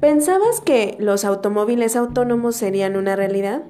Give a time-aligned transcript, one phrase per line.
[0.00, 3.64] ¿Pensabas que los automóviles autónomos serían una realidad?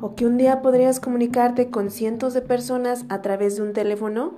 [0.00, 4.34] ¿O que un día podrías comunicarte con cientos de personas a través de un teléfono?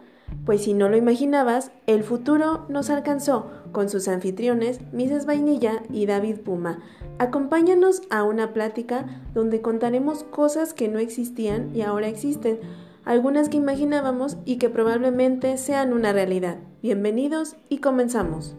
[0.46, 5.26] Pues si no lo imaginabas, el futuro nos alcanzó con sus anfitriones, Mrs.
[5.26, 6.78] Vainilla y David Puma.
[7.18, 9.04] Acompáñanos a una plática
[9.34, 12.58] donde contaremos cosas que no existían y ahora existen,
[13.04, 16.56] algunas que imaginábamos y que probablemente sean una realidad.
[16.80, 18.56] Bienvenidos y comenzamos.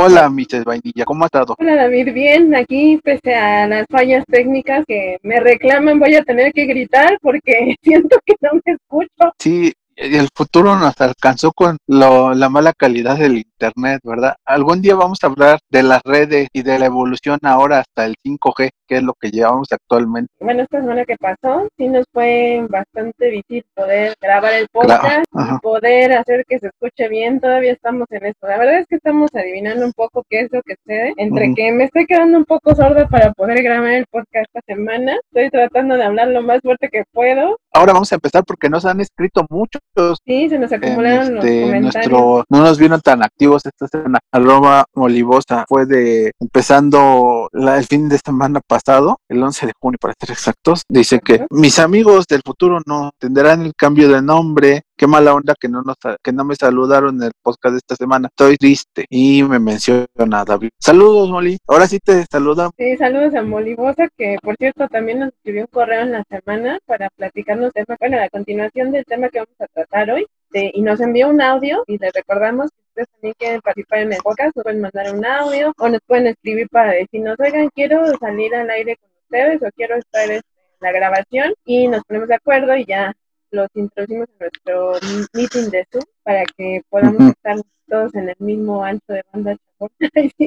[0.00, 0.62] Hola, Mrs.
[0.64, 1.56] Vainilla, ¿cómo ha estado?
[1.58, 2.54] Hola, David, bien.
[2.54, 7.74] Aquí, pese a las fallas técnicas que me reclaman, voy a tener que gritar porque
[7.82, 9.32] siento que no me escucho.
[9.40, 14.36] Sí, el futuro nos alcanzó con la mala calidad del internet, ¿verdad?
[14.44, 18.14] Algún día vamos a hablar de las redes y de la evolución ahora hasta el
[18.24, 20.32] 5G, que es lo que llevamos actualmente.
[20.40, 25.58] Bueno, esta semana que pasó, sí nos fue bastante difícil poder grabar el podcast y
[25.60, 27.40] poder hacer que se escuche bien.
[27.40, 28.46] Todavía estamos en esto.
[28.46, 31.12] La verdad es que estamos adivinando un poco qué es lo que sucede.
[31.16, 35.16] Entre que me estoy quedando un poco sorda para poder grabar el podcast esta semana,
[35.32, 37.58] estoy tratando de hablar lo más fuerte que puedo.
[37.78, 39.80] Ahora vamos a empezar porque nos han escrito muchos.
[40.26, 42.10] Sí, se nos acumularon los este, comentarios.
[42.10, 44.18] Nuestro, no nos vieron tan activos esta semana.
[44.32, 50.14] Arroba Molivosa fue de empezando el fin de semana pasado, el 11 de junio para
[50.18, 50.82] ser exactos.
[50.88, 54.82] Dice que mis amigos del futuro no tendrán el cambio de nombre.
[54.98, 57.94] Qué mala onda que no nos, que no me saludaron en el podcast de esta
[57.94, 58.26] semana.
[58.26, 60.70] Estoy triste y me menciona David.
[60.80, 61.56] Saludos, Molly.
[61.68, 62.72] Ahora sí te saludan.
[62.76, 66.80] Sí, saludos a Molivosa, que por cierto también nos escribió un correo en la semana
[66.84, 70.26] para platicarnos de bueno, la continuación del tema que vamos a tratar hoy.
[70.52, 74.18] y nos envió un audio y le recordamos que ustedes también quieren participar en el
[74.18, 78.52] podcast, nos pueden mandar un audio o nos pueden escribir para decirnos, oigan, quiero salir
[78.52, 80.40] al aire con ustedes o quiero estar en
[80.80, 83.14] la grabación y nos ponemos de acuerdo y ya
[83.50, 84.92] los introducimos en nuestro
[85.34, 87.56] meeting de Zoom para que podamos estar
[87.88, 89.56] todos en el mismo ancho de banda.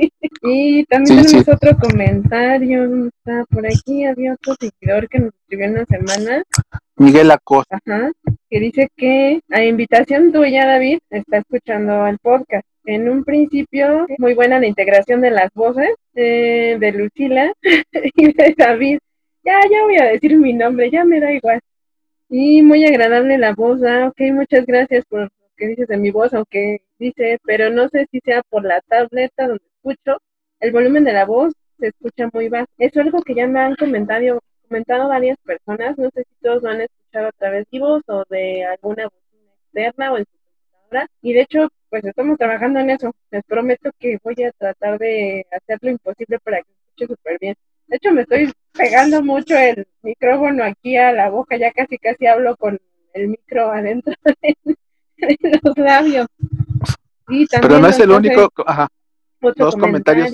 [0.44, 5.86] y también tenemos otro comentario, está por aquí, había otro seguidor que nos escribió una
[5.86, 6.44] semana.
[6.98, 7.80] Miguel Acosta.
[7.86, 8.12] Ajá,
[8.50, 12.66] que dice que a invitación tuya, David, está escuchando el podcast.
[12.86, 17.54] En un principio, muy buena la integración de las voces eh, de Lucila
[18.16, 19.00] y de David.
[19.44, 21.60] Ya, ya voy a decir mi nombre, ya me da igual.
[22.34, 26.12] Y muy agradable la voz, ah, ok, muchas gracias por lo que dices de mi
[26.12, 30.18] voz, aunque dice, pero no sé si sea por la tableta donde escucho,
[30.62, 32.68] el volumen de la voz se escucha muy bajo.
[32.78, 36.70] Es algo que ya me han comentado, comentado varias personas, no sé si todos lo
[36.70, 39.22] han escuchado a través de voz o de alguna voz
[39.66, 43.12] externa o en su computadora, y de hecho, pues estamos trabajando en eso.
[43.32, 47.56] Les prometo que voy a tratar de hacer lo imposible para que escuche súper bien.
[47.92, 52.26] De hecho, me estoy pegando mucho el micrófono aquí a la boca, ya casi casi
[52.26, 52.80] hablo con
[53.14, 56.26] el micro adentro de, los labios.
[57.28, 58.88] Pero no es el único, ajá,
[59.58, 60.32] dos comentarios.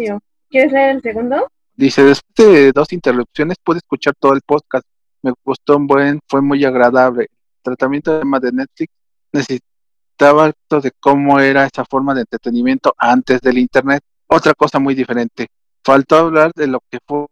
[0.52, 1.48] ¿Quieres leer el segundo?
[1.76, 4.86] Dice, después de dos interrupciones pude escuchar todo el podcast.
[5.24, 7.24] Me gustó un buen, fue muy agradable.
[7.24, 8.94] El tratamiento de tema de Netflix
[9.34, 14.04] necesitaba esto de cómo era esa forma de entretenimiento antes del Internet.
[14.28, 15.48] Otra cosa muy diferente.
[15.84, 17.26] Faltó hablar de lo que fue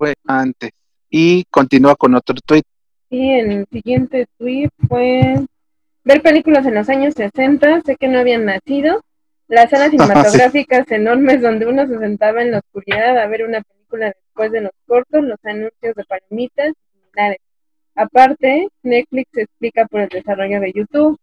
[0.00, 0.70] fue antes.
[1.10, 2.62] Y continúa con otro tweet.
[3.10, 5.34] Y el siguiente tweet fue
[6.04, 9.02] ver películas en los años 60, sé que no habían nacido.
[9.46, 14.06] Las salas cinematográficas enormes donde uno se sentaba en la oscuridad a ver una película
[14.06, 17.38] después de los cortos, los anuncios de palomitas y similares.
[17.94, 21.18] Aparte, Netflix se explica por el desarrollo de YouTube.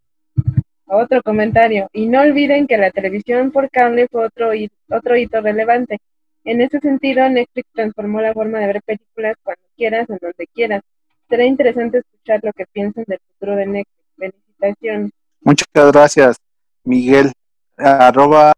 [0.85, 1.89] Otro comentario.
[1.93, 4.51] Y no olviden que la televisión por cable fue otro,
[4.89, 5.97] otro hito relevante.
[6.47, 10.81] En ese sentido, Netflix transformó la forma de ver películas cuando quieras, en donde quieras.
[11.27, 13.97] Será interesante escuchar lo que piensan del futuro de Netflix.
[14.17, 15.11] Felicitaciones.
[15.41, 16.37] Muchas gracias,
[16.85, 17.33] Miguel.
[17.75, 18.53] Arroba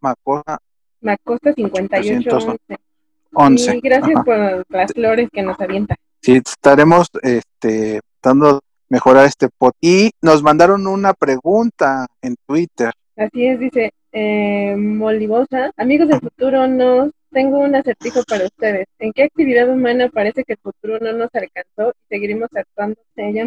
[0.00, 0.60] Macosta.
[1.00, 2.78] Macosta 5811.
[3.76, 5.96] Y gracias por las flores que nos avientan.
[6.20, 9.72] Sí, estaremos este, dando mejorar este pod.
[9.80, 12.92] Y nos mandaron una pregunta en Twitter.
[13.16, 15.72] Así es, dice eh, Molivosa.
[15.76, 18.86] Amigos del futuro, nos tengo un acertijo para ustedes.
[18.98, 23.00] ¿En qué actividad humana parece que el futuro no nos alcanzó y seguiremos actuando?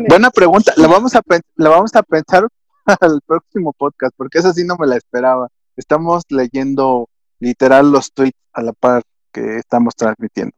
[0.10, 0.74] Buena pregunta.
[0.78, 1.22] La vamos a
[1.56, 2.48] la vamos a pensar
[3.02, 5.48] al próximo podcast porque esa sí no me la esperaba.
[5.78, 7.08] Estamos leyendo
[7.40, 10.54] literal los tweets a la par que estamos transmitiendo.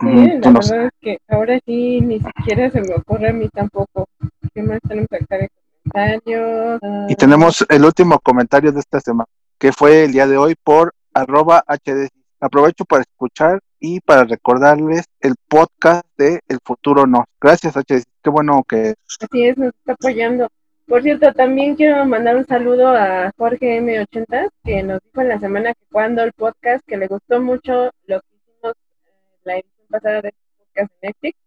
[0.00, 0.06] Sí,
[0.40, 4.08] la verdad es que ahora sí ni siquiera se me ocurre a mí tampoco.
[4.52, 5.48] ¿Qué más tenemos acá de
[5.84, 6.80] comentarios?
[7.08, 10.94] Y tenemos el último comentario de esta semana, que fue el día de hoy por
[11.14, 12.08] arroba HD
[12.42, 17.24] Aprovecho para escuchar y para recordarles el podcast de El Futuro No.
[17.40, 18.02] Gracias, H.
[18.20, 18.94] Qué bueno que...
[19.20, 20.48] Así es, nos está apoyando.
[20.88, 25.38] Por cierto, también quiero mandar un saludo a Jorge M80, que nos dijo en la
[25.38, 29.86] semana que cuando el podcast, que le gustó mucho lo que hicimos en la edición
[29.88, 31.38] pasada de este podcast de Netflix,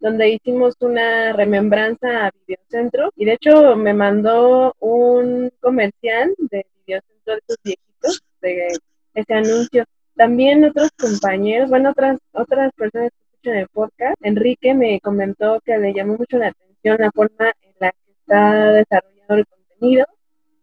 [0.00, 3.10] donde hicimos una remembranza a Videocentro.
[3.16, 8.68] Y de hecho me mandó un comercial de Videocentro de esos viejitos, de
[9.14, 9.86] ese anuncio.
[10.16, 15.78] También otros compañeros, bueno, otras, otras personas que escuchan el podcast, Enrique me comentó que
[15.78, 20.06] le llamó mucho la atención la forma en la que está desarrollando el contenido,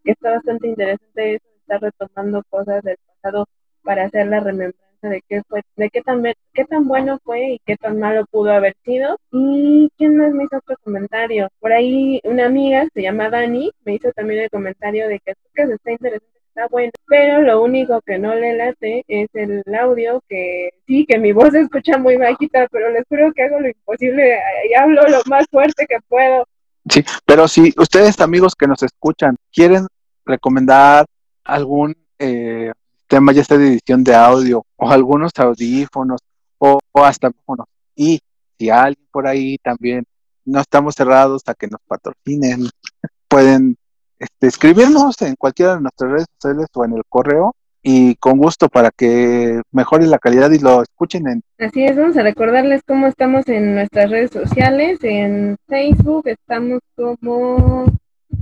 [0.04, 3.46] que está bastante interesante eso, está retomando cosas del pasado
[3.82, 6.22] para hacer la remembranza de qué fue, de qué tan,
[6.52, 9.16] qué tan bueno fue y qué tan malo pudo haber sido.
[9.32, 11.48] Y quién más me hizo otro comentario.
[11.60, 15.62] Por ahí una amiga, se llama Dani, me hizo también el comentario de que que
[15.62, 20.70] está interesante está bueno, pero lo único que no le late es el audio, que
[20.86, 24.38] sí, que mi voz se escucha muy bajita, pero les juro que hago lo imposible
[24.68, 26.46] y hablo lo más fuerte que puedo.
[26.88, 29.86] Sí, pero si ustedes amigos que nos escuchan quieren
[30.24, 31.06] recomendar
[31.44, 32.72] algún eh,
[33.06, 36.20] tema ya sea de edición de audio o algunos audífonos
[36.58, 38.20] o, hasta audífonos y
[38.58, 40.04] si alguien por ahí también
[40.44, 42.68] no estamos cerrados a que nos patrocinen,
[43.28, 43.76] pueden
[44.20, 48.68] este, escribirnos en cualquiera de nuestras redes sociales o en el correo y con gusto
[48.68, 51.42] para que mejore la calidad y lo escuchen en...
[51.58, 57.86] Así es, vamos a recordarles cómo estamos en nuestras redes sociales, en Facebook estamos como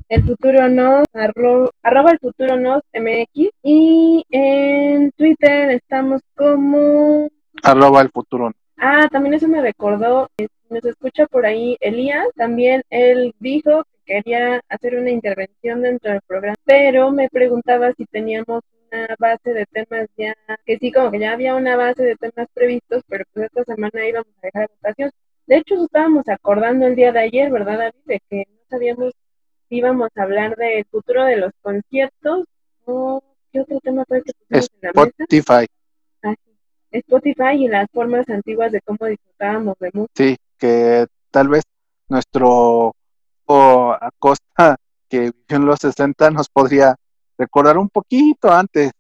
[0.09, 7.29] el futuro nos, arroba el futuro nos mx y en Twitter estamos como...
[7.63, 8.51] Arroba el futuro.
[8.77, 14.63] Ah, también eso me recordó, eh, nos escucha por ahí Elías, también él dijo quería
[14.71, 20.09] hacer una intervención dentro del programa, pero me preguntaba si teníamos una base de temas
[20.17, 20.35] ya,
[20.65, 24.09] que sí, como que ya había una base de temas previstos, pero pues esta semana
[24.09, 25.11] íbamos a dejar votación.
[25.47, 28.01] De hecho, estábamos acordando el día de ayer, ¿verdad, David?
[28.07, 29.13] De que no sabíamos
[29.69, 32.47] si íbamos a hablar del futuro de los conciertos
[32.87, 33.23] o
[33.53, 35.13] qué otro tema fue que pusimos en la mesa.
[35.19, 35.67] Spotify.
[36.23, 36.35] Ah,
[36.93, 40.13] Spotify y las formas antiguas de cómo disfrutábamos de música.
[40.17, 41.65] Sí, que tal vez
[42.09, 42.95] nuestro
[43.49, 44.77] Acosta,
[45.09, 46.97] que vivió en los 60, nos podría
[47.37, 48.91] recordar un poquito antes,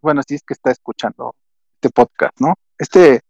[0.00, 1.34] bueno, si es que está escuchando
[1.74, 2.54] este podcast, ¿no?
[2.78, 3.20] Este,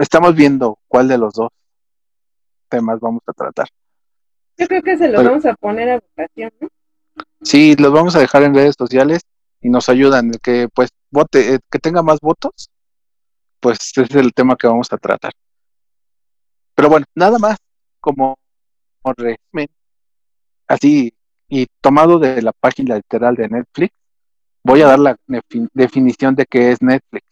[0.00, 1.50] estamos viendo cuál de los dos
[2.68, 3.68] temas vamos a tratar.
[4.56, 6.68] Yo creo que se los vamos a poner a votación, ¿no?
[7.42, 9.22] Sí, los vamos a dejar en redes sociales
[9.60, 10.30] y nos ayudan.
[10.30, 12.70] El que pues vote, eh, que tenga más votos,
[13.60, 15.32] pues ese es el tema que vamos a tratar.
[16.74, 17.56] Pero bueno, nada más
[18.00, 18.36] como
[19.04, 19.68] resumen,
[20.72, 21.12] así
[21.48, 23.94] y tomado de la página literal de Netflix,
[24.64, 25.16] voy a dar la
[25.74, 27.26] definición de qué es Netflix.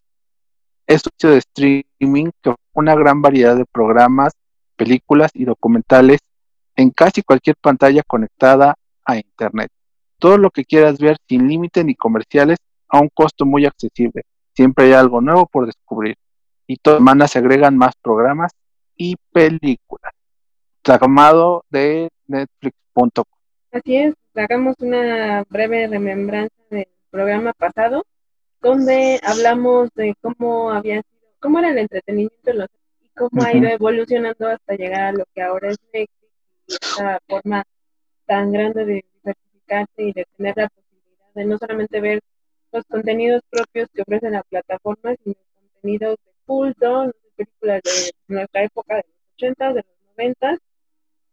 [0.87, 4.34] Es un sitio de streaming que una gran variedad de programas,
[4.76, 6.20] películas y documentales
[6.76, 8.75] en casi cualquier pantalla conectada
[9.06, 9.70] a Internet.
[10.19, 12.58] Todo lo que quieras ver sin límite ni comerciales
[12.88, 14.25] a un costo muy accesible.
[14.54, 16.16] Siempre hay algo nuevo por descubrir.
[16.66, 18.52] Y todas las semanas se agregan más programas
[18.96, 20.12] y películas.
[20.82, 23.25] Tramado de netflix.com.
[23.73, 28.05] Así es, hagamos una breve remembranza del programa pasado,
[28.61, 32.50] donde hablamos de cómo había sido, cómo era el entretenimiento
[33.00, 36.12] y cómo ha ido evolucionando hasta llegar a lo que ahora es Netflix
[36.67, 37.65] y esta forma
[38.27, 42.20] tan grande de diversificarse y de tener la posibilidad de no solamente ver
[42.72, 48.96] los contenidos propios que ofrece la plataforma, sino contenidos de culto, películas de nuestra época
[48.96, 50.58] de los 80, de los 90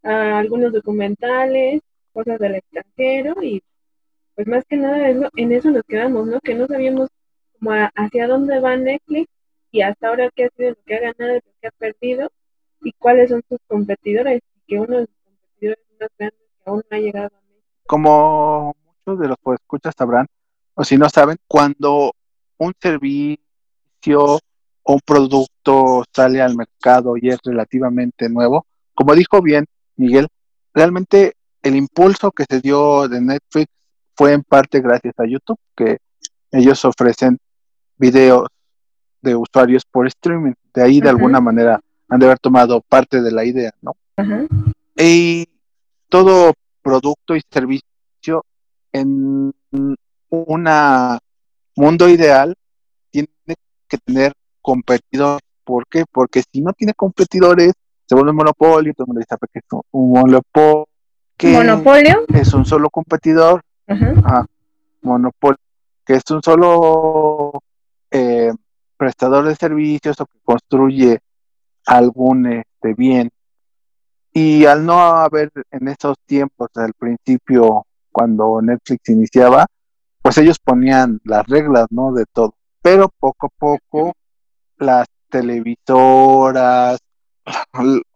[0.03, 1.81] algunos documentales,
[2.13, 3.61] cosas del extranjero y
[4.35, 6.39] pues más que nada en eso nos quedamos, ¿no?
[6.41, 7.09] Que no sabíamos
[7.59, 9.29] como hacia dónde va Netflix
[9.71, 12.31] y hasta ahora qué ha sido lo que ha ganado y lo que ha perdido
[12.81, 16.97] y cuáles son sus competidores que uno de sus competidores más grandes que aún no
[16.97, 17.67] ha llegado a México.
[17.87, 20.27] Como muchos de los que escuchas sabrán,
[20.75, 22.11] o si no saben, cuando
[22.57, 23.39] un servicio
[24.83, 29.65] o un producto sale al mercado y es relativamente nuevo, como dijo bien
[29.97, 30.27] Miguel,
[30.73, 33.67] realmente el impulso que se dio de Netflix
[34.15, 35.97] fue en parte gracias a YouTube, que
[36.51, 37.37] ellos ofrecen
[37.97, 38.47] videos
[39.21, 40.53] de usuarios por streaming.
[40.73, 43.95] De ahí, de alguna manera, han de haber tomado parte de la idea, ¿no?
[44.95, 45.47] Y
[46.09, 48.45] todo producto y servicio
[48.91, 50.69] en un
[51.75, 52.55] mundo ideal
[53.11, 53.27] tiene
[53.87, 55.41] que tener competidores.
[55.63, 56.05] ¿Por qué?
[56.09, 57.73] Porque si no tiene competidores,
[58.07, 60.87] se vuelve un monopolio, todo el mundo sabe que es un monopolio.
[61.43, 62.25] ¿Monopolio?
[62.33, 63.61] Es un solo competidor.
[65.01, 65.59] monopolio.
[66.05, 67.61] Que es un solo
[68.09, 68.51] eh,
[68.95, 71.19] prestador de servicios o que construye
[71.85, 73.29] algún este, bien.
[74.33, 79.65] Y al no haber en esos tiempos, al principio, cuando Netflix iniciaba,
[80.21, 82.13] pues ellos ponían las reglas, ¿no?
[82.13, 82.55] De todo.
[82.81, 84.13] Pero poco a poco
[84.77, 86.99] las televisoras,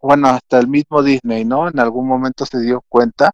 [0.00, 1.68] bueno, hasta el mismo Disney, ¿no?
[1.68, 3.32] En algún momento se dio cuenta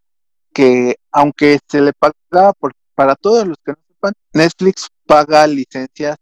[0.52, 6.16] que aunque se le pagaba por, para todos los que no sepan, Netflix paga licencias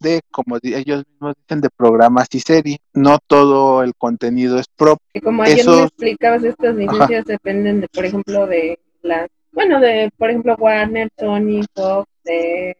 [0.00, 2.78] de, como ellos mismos dicen, de programas y series.
[2.92, 5.06] No todo el contenido es propio.
[5.12, 10.10] Y como ayer me explicabas, estas licencias dependen, de, por ejemplo, de las, bueno, de,
[10.16, 12.08] por ejemplo, Warner, Sony, Fox,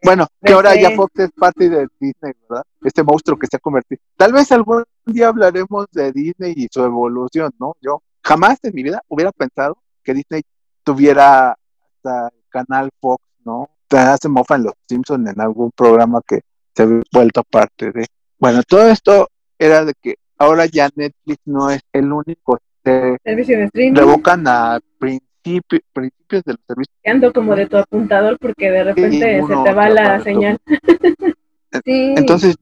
[0.05, 2.65] Bueno, que ahora ya Fox es parte de Disney, ¿verdad?
[2.83, 4.01] Este monstruo que se ha convertido.
[4.17, 7.75] Tal vez algún día hablaremos de Disney y su evolución, ¿no?
[7.81, 10.43] Yo jamás en mi vida hubiera pensado que Disney
[10.85, 13.71] tuviera hasta el canal Fox, ¿no?
[14.29, 16.41] Mofa en los Simpsons en algún programa que
[16.75, 18.07] se ha vuelto parte de.
[18.39, 19.29] Bueno, todo esto
[19.59, 22.59] era de que ahora ya Netflix no es el único.
[22.85, 23.95] Streaming.
[23.95, 24.79] Revocan a
[25.93, 26.97] principios de los servicios.
[27.05, 30.59] Ando como de tu apuntador porque de repente se te va la señal.
[31.85, 32.15] sí.
[32.17, 32.57] Entonces,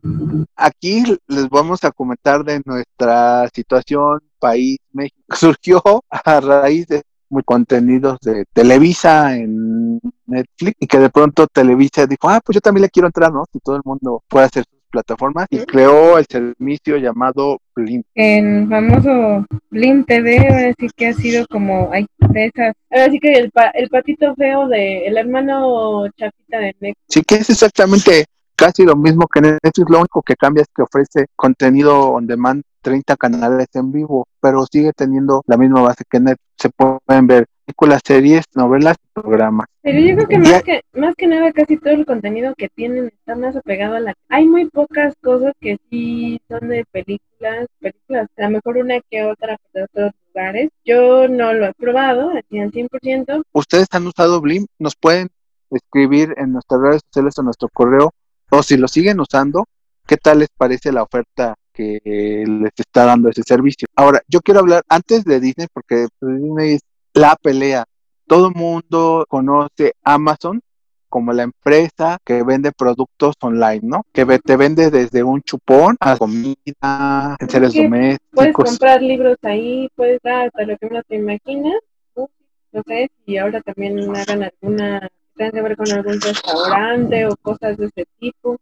[0.57, 5.17] aquí les vamos a comentar de nuestra situación, país, México.
[5.35, 12.07] Surgió a raíz de muy contenidos de Televisa en Netflix y que de pronto Televisa
[12.07, 13.45] dijo, ah, pues yo también le quiero entrar, ¿no?
[13.53, 18.03] Si todo el mundo puede hacer sus plataformas y creó el servicio llamado Blim.
[18.15, 23.53] En famoso Blim TV, así que ha sido como, ay, de esas, así que el,
[23.75, 27.01] el patito feo de el hermano chapita de Netflix.
[27.09, 30.83] Sí, que es exactamente casi lo mismo que Netflix, lo único que cambia es que
[30.83, 36.21] ofrece contenido on demand 30 canales en vivo, pero sigue teniendo la misma base que
[36.21, 36.47] Netflix.
[36.57, 39.67] Se pueden ver películas, series, novelas programas.
[39.83, 43.09] Pero yo creo que más, que más que nada casi todo el contenido que tienen
[43.09, 44.15] está más apegado a la...
[44.29, 49.25] Hay muy pocas cosas que sí son de películas, películas, a lo mejor una que
[49.25, 50.71] otra de otros lugares.
[50.85, 53.43] Yo no lo he probado al 100%.
[53.53, 54.65] ¿Ustedes han usado Blim?
[54.79, 55.29] Nos pueden
[55.73, 58.13] escribir en nuestras redes sociales o nuestro correo,
[58.51, 59.65] o si lo siguen usando,
[60.07, 63.87] ¿qué tal les parece la oferta que les está dando ese servicio.
[63.95, 66.81] Ahora, yo quiero hablar antes de Disney, porque Disney es
[67.13, 67.85] la pelea.
[68.27, 70.61] Todo mundo conoce Amazon
[71.09, 74.05] como la empresa que vende productos online, ¿no?
[74.13, 78.31] Que te vende desde un chupón a comida, en seres domésticos.
[78.33, 81.71] Puedes comprar libros ahí, puedes dar hasta lo que uno te imagina.
[82.15, 87.77] No sé si ahora también hagan alguna, tengan que ver con algún restaurante o cosas
[87.79, 88.59] de ese tipo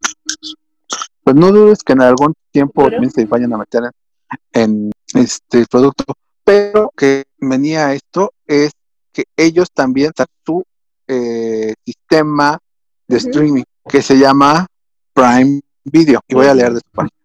[1.24, 3.90] pues no dudes que en algún tiempo se vayan a meter
[4.52, 6.04] en, este producto.
[6.44, 8.72] Pero que venía esto es
[9.12, 10.62] que ellos también están su
[11.08, 12.58] eh, sistema
[13.08, 14.66] de streaming que se llama
[15.14, 16.20] Prime Video.
[16.28, 17.16] Y voy a leer de su página.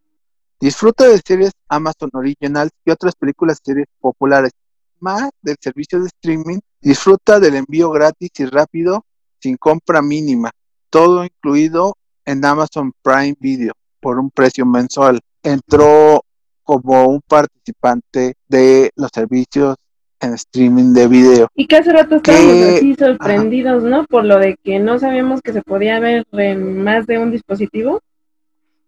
[0.61, 4.51] Disfruta de series Amazon Originals y otras películas y series populares.
[4.99, 9.05] Más del servicio de streaming, disfruta del envío gratis y rápido
[9.41, 10.51] sin compra mínima.
[10.89, 15.19] Todo incluido en Amazon Prime Video por un precio mensual.
[15.43, 16.23] Entró
[16.63, 19.75] como un participante de los servicios
[20.19, 21.47] en streaming de video.
[21.55, 24.05] Y que hace rato estábamos así sorprendidos, ¿no?
[24.05, 28.01] Por lo de que no sabíamos que se podía ver en más de un dispositivo.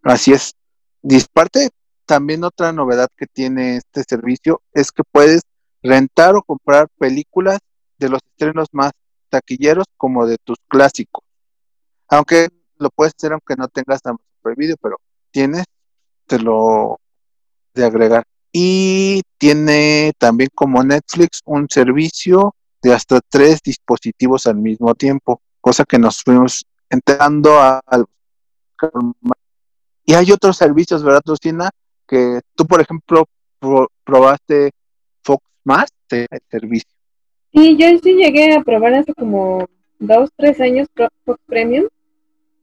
[0.03, 0.55] Así es.
[1.01, 1.69] Disparte,
[2.05, 5.41] también otra novedad que tiene este servicio es que puedes
[5.81, 7.59] rentar o comprar películas
[7.97, 8.91] de los estrenos más
[9.29, 11.23] taquilleros como de tus clásicos.
[12.09, 14.97] Aunque lo puedes hacer aunque no tengas Amazon Prime pero
[15.31, 15.65] tienes,
[16.27, 16.99] te lo
[17.73, 18.23] de agregar.
[18.51, 25.85] Y tiene también como Netflix un servicio de hasta tres dispositivos al mismo tiempo, cosa
[25.85, 28.05] que nos fuimos entrando al
[30.05, 31.69] y hay otros servicios, ¿verdad, Lucina?
[32.07, 33.25] Que tú, por ejemplo,
[34.03, 34.71] probaste
[35.23, 36.89] Fox Más, el servicio.
[37.53, 39.67] Sí, yo sí llegué a probar hace como
[39.99, 40.87] dos, tres años
[41.25, 41.87] Fox Premium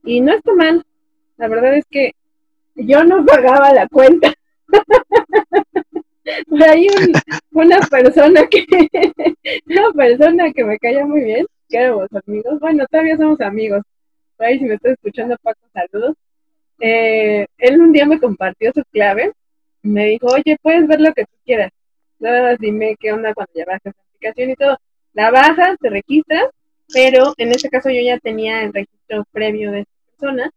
[0.04, 0.85] y no está mal.
[1.38, 2.12] La verdad es que
[2.75, 4.35] yo no pagaba la cuenta.
[6.49, 6.88] Por ahí
[7.52, 8.66] una persona que,
[9.66, 13.83] una persona que me caía muy bien, que éramos amigos, bueno, todavía somos amigos.
[14.37, 16.16] Por ahí si me estás escuchando, Paco, saludos.
[16.80, 19.33] Eh, él un día me compartió su clave,
[19.83, 21.71] me dijo, oye, puedes ver lo que tú quieras.
[22.18, 24.76] Nada más dime qué onda cuando ya bajas la aplicación y todo.
[25.14, 26.50] La bajas, te registras,
[26.92, 30.52] pero en este caso yo ya tenía el registro previo de esta persona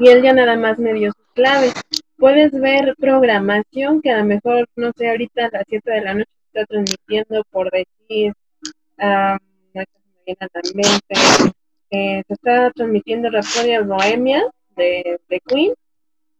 [0.00, 1.74] y él ya nada más me dio sus claves.
[2.16, 6.14] Puedes ver programación que a lo mejor, no sé, ahorita a las 7 de la
[6.14, 8.32] noche está transmitiendo por decir,
[8.98, 9.38] um,
[9.74, 9.82] no
[10.24, 10.82] se me
[11.90, 14.44] eh, se está transmitiendo Rhapsody Bohemia
[14.76, 15.74] de, de, Queen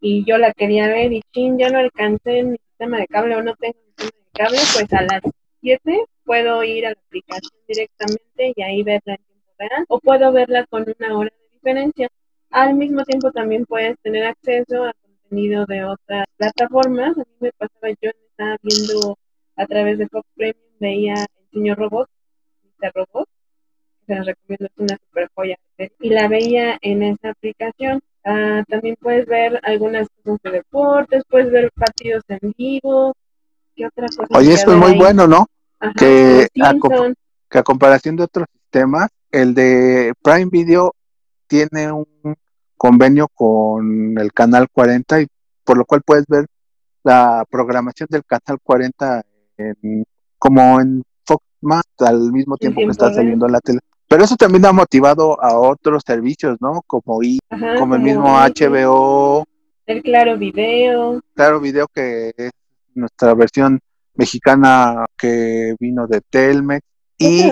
[0.00, 3.36] y yo la quería ver y chin, ya no alcancé en mi sistema de cable
[3.36, 5.22] o no tengo sistema de cable, pues a las
[5.60, 10.32] 7 puedo ir a la aplicación directamente y ahí verla en tiempo real o puedo
[10.32, 12.08] verla con una hora de diferencia.
[12.50, 17.16] Al mismo tiempo también puedes tener acceso a contenido de otras plataformas.
[17.16, 19.16] A mí me pasaba, yo estaba viendo
[19.56, 22.08] a través de Fox Premium, veía El Señor Robot,
[22.64, 22.92] Mr.
[22.94, 23.28] Robot,
[24.06, 25.56] se los recomiendo, es una super joya.
[26.00, 28.00] Y la veía en esa aplicación.
[28.24, 33.14] Ah, también puedes ver algunas cosas de deportes, puedes ver partidos en vivo.
[33.76, 34.38] ¿Qué otra cosa?
[34.38, 35.46] Oye, esto es muy bueno, ¿no?
[35.78, 36.74] Ajá, que, a,
[37.48, 40.94] que a comparación de otros sistemas, el de Prime Video
[41.50, 42.06] tiene un
[42.76, 45.26] convenio con el canal 40 y
[45.64, 46.46] por lo cual puedes ver
[47.02, 49.22] la programación del canal 40
[49.58, 50.04] en-
[50.38, 53.80] como en Fox más al mismo tiempo que está saliendo en la tele.
[54.08, 56.82] Pero eso también ha motivado a otros servicios, ¿no?
[56.86, 59.44] Como, I- Ajá, como el mismo HBO,
[59.86, 61.20] El Claro Video.
[61.34, 62.50] Claro Video, que es
[62.94, 63.80] nuestra versión
[64.14, 66.84] mexicana que vino de Telmex.
[67.18, 67.42] Y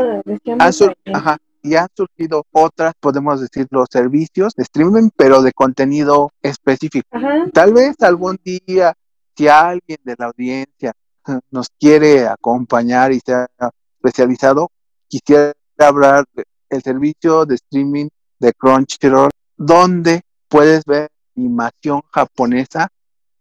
[0.72, 1.16] sur- bien.
[1.16, 7.06] ajá, y han surgido otras, podemos decir, los servicios de streaming, pero de contenido específico.
[7.10, 8.94] Ajá, Tal vez algún día,
[9.36, 10.92] si alguien de la audiencia
[11.28, 13.48] eh, nos quiere acompañar y sea
[13.96, 14.70] especializado,
[15.08, 22.88] quisiera hablar del servicio de streaming de Crunchyroll, donde puedes ver animación japonesa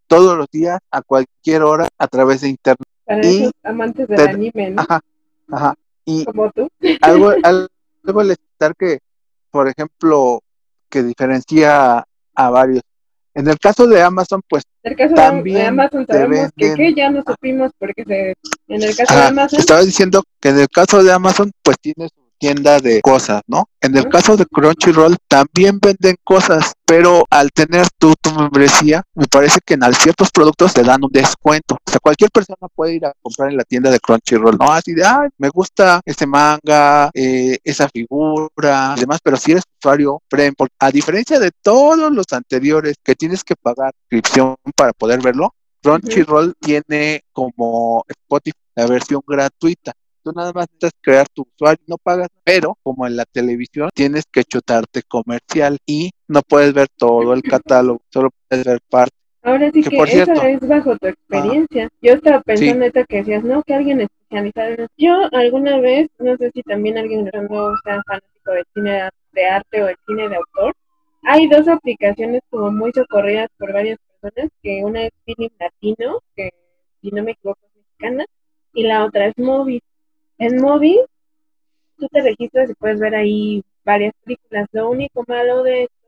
[0.08, 2.88] todos los días, a cualquier hora, a través de internet.
[3.06, 4.82] para y esos amantes del anime, ¿no?
[4.82, 5.02] Ajá,
[5.52, 5.76] ajá.
[6.06, 6.70] Y Como tú.
[7.02, 7.68] algo, algo
[8.16, 9.00] al estar que,
[9.52, 10.42] por ejemplo,
[10.90, 12.04] que diferencia
[12.36, 12.82] a varios.
[13.34, 16.66] En el caso de Amazon, pues En el caso de- También de Amazon sabemos que,
[16.70, 18.34] venden- que ya no supimos porque se,
[18.68, 21.78] en el caso de Ajá, Amazon, estaba diciendo que en el caso de Amazon, pues
[21.80, 23.70] tiene tienda de cosas, ¿no?
[23.82, 29.60] En el caso de Crunchyroll también venden cosas, pero al tener tu membresía, me parece
[29.66, 31.76] que en ciertos productos te dan un descuento.
[31.76, 34.72] O sea, cualquier persona puede ir a comprar en la tienda de Crunchyroll, ¿no?
[34.72, 39.64] Así de, ay, me gusta ese manga, eh, esa figura y demás, pero si eres
[39.80, 45.22] usuario premium, a diferencia de todos los anteriores que tienes que pagar suscripción para poder
[45.22, 49.94] verlo, Crunchyroll tiene como Spotify la versión gratuita.
[50.28, 54.26] Tú nada más necesitas crear tu usuario, no pagas, pero como en la televisión tienes
[54.30, 59.16] que chutarte comercial y no puedes ver todo el catálogo, solo puedes ver parte.
[59.42, 61.88] ahora sí que que, por eso cierto- es bajo tu experiencia.
[62.02, 62.80] Yo estaba pensando Sí.
[62.80, 64.88] neta que decías, no, que alguien especializado.
[64.98, 69.82] Yo alguna vez, no sé si también alguien no sea fanático del cine de arte
[69.84, 70.74] o del cine de autor,
[71.24, 76.50] hay dos aplicaciones como muy socorridas por varias personas, que una es Film Latino, que
[77.02, 78.26] si no me equivoco es mexicana,
[78.74, 79.82] y la otra es Movies.
[80.40, 81.02] En Movies,
[81.98, 84.68] tú te registras y puedes ver ahí varias películas.
[84.72, 86.08] Lo único malo de esto,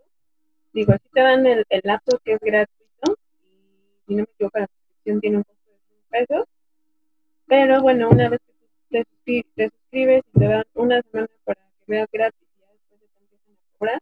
[0.73, 4.59] digo, si te dan el, el laptop que es gratuito, y si no me equivoco,
[4.59, 6.45] la suscripción tiene un costo de 100 pesos,
[7.47, 8.39] pero bueno, una vez
[8.91, 12.99] que te, te suscribes y te dan una semana para que veas gratis y después
[12.99, 14.01] te empiezan a cobrar,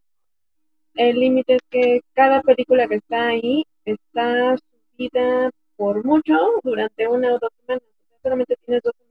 [0.94, 7.34] el límite es que cada película que está ahí está subida por mucho durante una
[7.34, 7.82] o dos semanas.
[8.22, 9.07] Solamente tienes dos semanas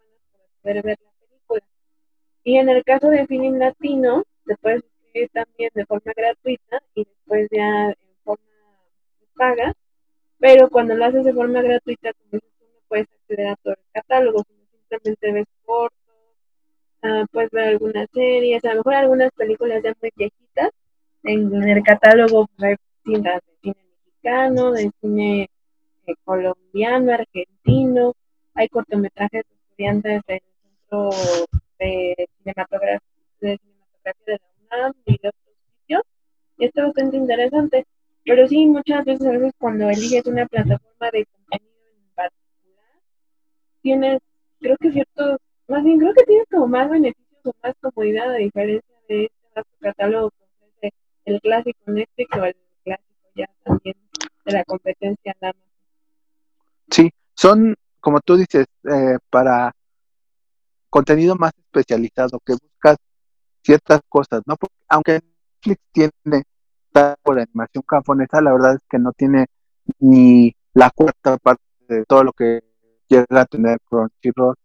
[0.74, 1.64] ver la película.
[2.44, 7.06] Y en el caso de Film Latino, te puedes suscribir también de forma gratuita y
[7.06, 8.44] después ya en forma
[9.36, 9.74] paga.
[10.40, 13.92] Pero cuando lo haces de forma gratuita, como dices no puedes acceder a todo el
[13.92, 15.98] catálogo, simplemente ves cortos,
[17.04, 20.72] ah, puedes ver algunas series, a lo mejor algunas películas ya muy viejitas.
[21.24, 25.50] En, el catálogo hay cintas de cine mexicano, de cine
[26.06, 28.14] eh, colombiano, argentino,
[28.54, 30.42] hay cortometrajes de estudiantes del
[30.90, 31.10] Centro
[31.80, 33.02] de Cinematografía
[33.42, 36.02] de, cinematografía de la UNAM y de otros sitios.
[36.58, 37.86] Y esto es bastante interesante.
[38.24, 43.02] Pero sí, muchas veces, a veces cuando eliges una plataforma de contenido en particular,
[43.82, 44.20] tienes,
[44.60, 48.38] creo que ciertos, más bien creo que tienes como más beneficios o más comodidad a
[48.38, 50.96] diferencia de este vasto catálogo que ofrece
[51.26, 53.96] el clásico Netflix o el clásico ya también
[54.46, 55.54] de la competencia en.
[56.90, 59.74] Sí, son, como tú dices, eh, para
[60.90, 62.98] contenido más especializado, que buscas
[63.64, 64.56] ciertas cosas, ¿no?
[64.56, 65.20] Porque aunque
[65.66, 66.44] Netflix tiene
[67.22, 69.46] por animación japonesa, la verdad es que no tiene
[70.00, 72.62] ni la cuarta parte de todo lo que
[73.08, 74.56] llega a tener Crunchyroll.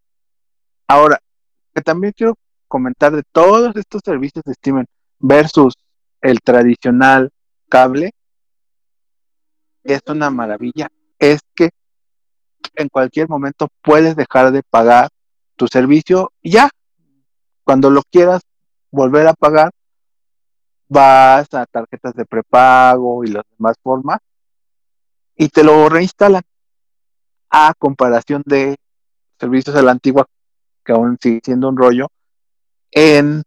[0.87, 1.19] Ahora,
[1.73, 2.35] que también quiero
[2.67, 4.85] comentar de todos estos servicios de streaming
[5.19, 5.75] versus
[6.21, 7.29] el tradicional
[7.69, 8.11] cable,
[9.83, 11.69] es una maravilla, es que
[12.75, 15.09] en cualquier momento puedes dejar de pagar
[15.55, 16.69] tu servicio y ya,
[17.63, 18.41] cuando lo quieras
[18.91, 19.71] volver a pagar,
[20.87, 24.19] vas a tarjetas de prepago y las demás formas
[25.35, 26.43] y te lo reinstalan
[27.49, 28.75] a comparación de
[29.39, 30.27] servicios a la antigua
[30.83, 32.07] que aún sigue siendo un rollo
[32.91, 33.43] en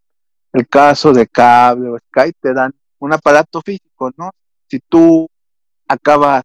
[0.53, 4.31] el caso de cable o Sky, te dan un aparato físico, ¿no?
[4.69, 5.29] Si tú
[5.87, 6.43] acabas,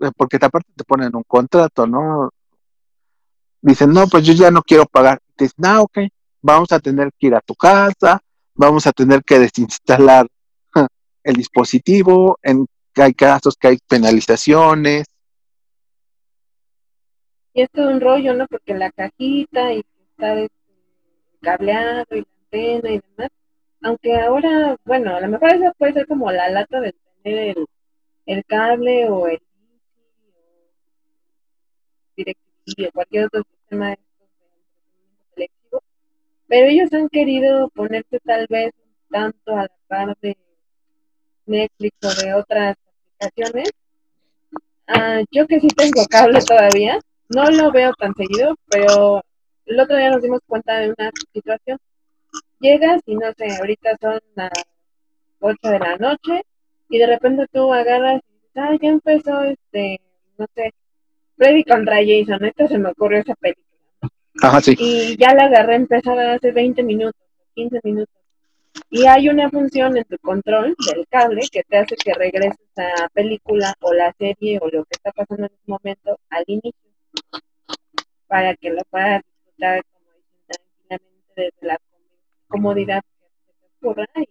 [0.00, 2.30] eh, porque aparte te ponen un contrato, ¿no?
[3.62, 5.20] Dicen, no, pues yo ya no quiero pagar.
[5.38, 5.98] Dices, no, ok,
[6.42, 8.20] vamos a tener que ir a tu casa,
[8.54, 10.26] vamos a tener que desinstalar
[11.24, 15.06] el dispositivo, en hay casos que hay penalizaciones.
[17.54, 18.46] Y esto es un rollo, ¿no?
[18.46, 20.54] Porque la cajita y está este,
[21.40, 23.30] cableado y la antena y demás.
[23.82, 27.56] Aunque ahora, bueno, a lo mejor eso puede ser como la lata de tener
[28.26, 29.42] el, cable o el
[32.66, 35.82] directivo o cualquier otro sistema de entretenimiento selectivo.
[36.48, 38.72] Pero ellos han querido ponerse tal vez
[39.10, 40.36] tanto a la par de
[41.46, 42.76] Netflix o de otras
[43.20, 43.70] aplicaciones.
[44.86, 46.98] Ah, yo que sí tengo cable todavía,
[47.28, 49.22] no lo veo tan seguido, pero
[49.66, 51.78] el otro día nos dimos cuenta de una situación.
[52.60, 54.50] Llegas y no sé, ahorita son las
[55.40, 56.42] 8 de la noche
[56.88, 60.00] y de repente tú agarras y dices, ah, ya empezó este,
[60.38, 60.72] no sé,
[61.42, 63.66] Freddy contra Jason, esto se me ocurrió esa película.
[64.78, 67.20] Y ya la agarré empezada hace 20 minutos,
[67.56, 68.14] 15 minutos.
[68.90, 73.02] Y hay una función en tu control del cable que te hace que regreses a
[73.02, 76.80] la película o la serie o lo que está pasando en ese momento al inicio
[78.28, 81.78] para que lo puedas disfrutar como dicen tranquilamente desde la
[82.46, 84.28] comodidad que te ocurra y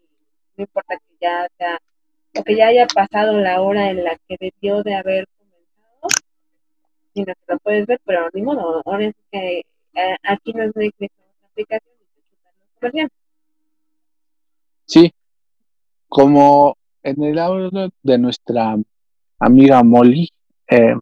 [0.56, 1.78] no importa que ya sea
[2.39, 5.28] o que ya haya pasado la hora en la que debió de haber
[7.13, 9.60] sino que lo puedes ver pero ni modo ahora es que
[9.93, 10.86] eh, aquí no es una
[11.45, 11.93] aplicación
[12.80, 13.12] comerciales
[14.86, 15.13] Sí,
[16.10, 18.76] como en el audio de nuestra
[19.39, 20.30] amiga Molly,
[20.67, 20.95] eh,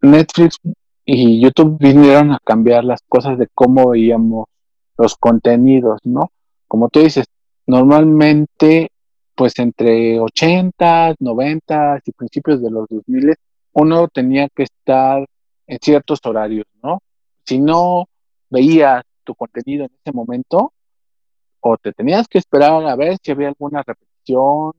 [0.00, 0.58] Netflix
[1.04, 4.46] y YouTube vinieron a cambiar las cosas de cómo veíamos
[4.96, 6.30] los contenidos, ¿no?
[6.68, 7.26] Como tú dices,
[7.66, 8.90] normalmente,
[9.34, 13.34] pues entre 80, 90 y principios de los 2000,
[13.72, 15.24] uno tenía que estar
[15.66, 17.00] en ciertos horarios, ¿no?
[17.44, 18.06] Si no
[18.50, 20.72] veías tu contenido en ese momento,
[21.60, 24.72] o te tenías que esperar a ver si había alguna repetición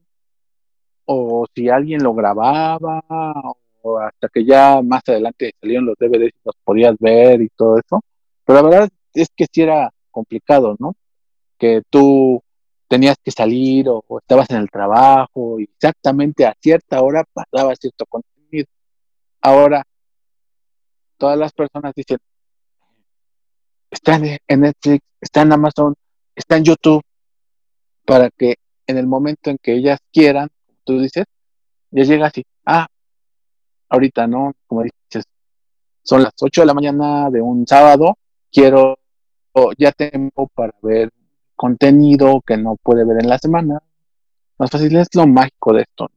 [1.06, 3.01] o si alguien lo grababa
[3.82, 7.77] o hasta que ya más adelante salieron los DVDs y los podías ver y todo
[7.77, 8.01] eso.
[8.45, 10.95] Pero la verdad es que sí era complicado, ¿no?
[11.58, 12.41] Que tú
[12.88, 18.06] tenías que salir o, estabas en el trabajo y exactamente a cierta hora pasaba cierto
[18.06, 18.33] contenido.
[19.45, 19.84] Ahora,
[21.17, 22.17] todas las personas dicen,
[23.91, 25.95] están en Netflix, está en Amazon,
[26.34, 27.03] está en YouTube
[28.06, 28.56] para que
[28.88, 30.47] en el momento en que ellas quieran,
[30.86, 31.25] tú dices,
[31.91, 32.88] ya llega así, ah,
[33.89, 35.25] ahorita no, como dices,
[36.03, 38.17] son las 8 de la mañana de un sábado,
[38.49, 38.97] quiero,
[39.77, 41.10] ya tengo para ver
[41.53, 43.82] contenido que no puede ver en la semana.
[44.58, 46.10] Más fácil es lo mágico de esto.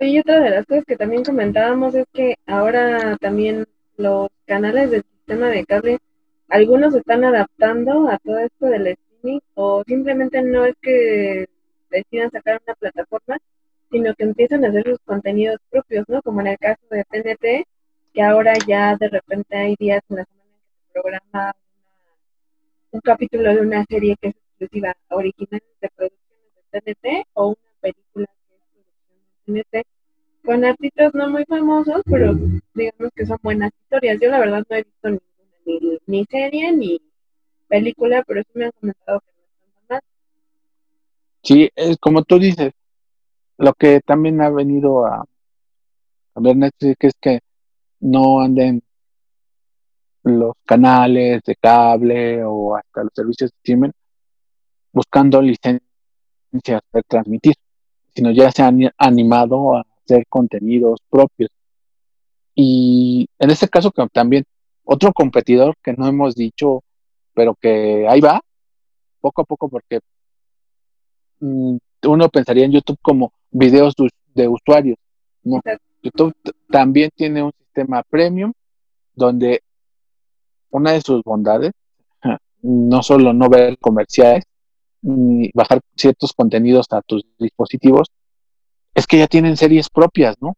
[0.00, 5.02] Y otra de las cosas que también comentábamos es que ahora también los canales del
[5.02, 5.98] sistema de cable
[6.48, 11.46] algunos están adaptando a todo esto del streaming o simplemente no es que
[11.90, 13.38] decidan sacar una plataforma,
[13.90, 16.20] sino que empiezan a hacer sus contenidos propios, ¿no?
[16.22, 17.66] Como en el caso de TNT,
[18.12, 21.56] que ahora ya de repente hay días en la semana que se programa
[22.90, 27.80] un capítulo de una serie que es exclusiva original de producciones de TNT o una
[27.80, 28.26] película
[30.44, 32.34] Con artistas no muy famosos, pero
[32.74, 34.18] digamos que son buenas historias.
[34.20, 35.18] Yo la verdad no he visto ni
[36.06, 37.00] ni, serie ni
[37.68, 39.42] película, pero sí me han comentado que no
[39.80, 40.00] están mal.
[41.42, 42.72] Sí, es como tú dices,
[43.58, 45.24] lo que también ha venido a,
[46.34, 47.40] a ver Netflix es que
[48.00, 48.82] no anden
[50.22, 53.90] los canales de cable o hasta los servicios de streaming
[54.92, 55.82] buscando licencias
[56.90, 57.54] para transmitir,
[58.14, 61.50] sino ya se han animado a hacer contenidos propios.
[62.54, 64.44] Y en este caso también
[64.84, 66.82] otro competidor que no hemos dicho,
[67.34, 68.40] pero que ahí va,
[69.20, 70.00] poco a poco, porque
[71.40, 73.94] mm, uno pensaría en YouTube como videos
[74.34, 74.98] de, usuarios.
[75.42, 75.60] No,
[76.02, 76.34] YouTube
[76.70, 78.52] también tiene un sistema premium
[79.14, 79.62] donde
[80.70, 81.72] una de sus bondades,
[82.62, 84.44] no solo no ver comerciales,
[85.52, 88.08] bajar ciertos contenidos a tus dispositivos,
[88.94, 90.54] es que ya tienen series propias, ¿no?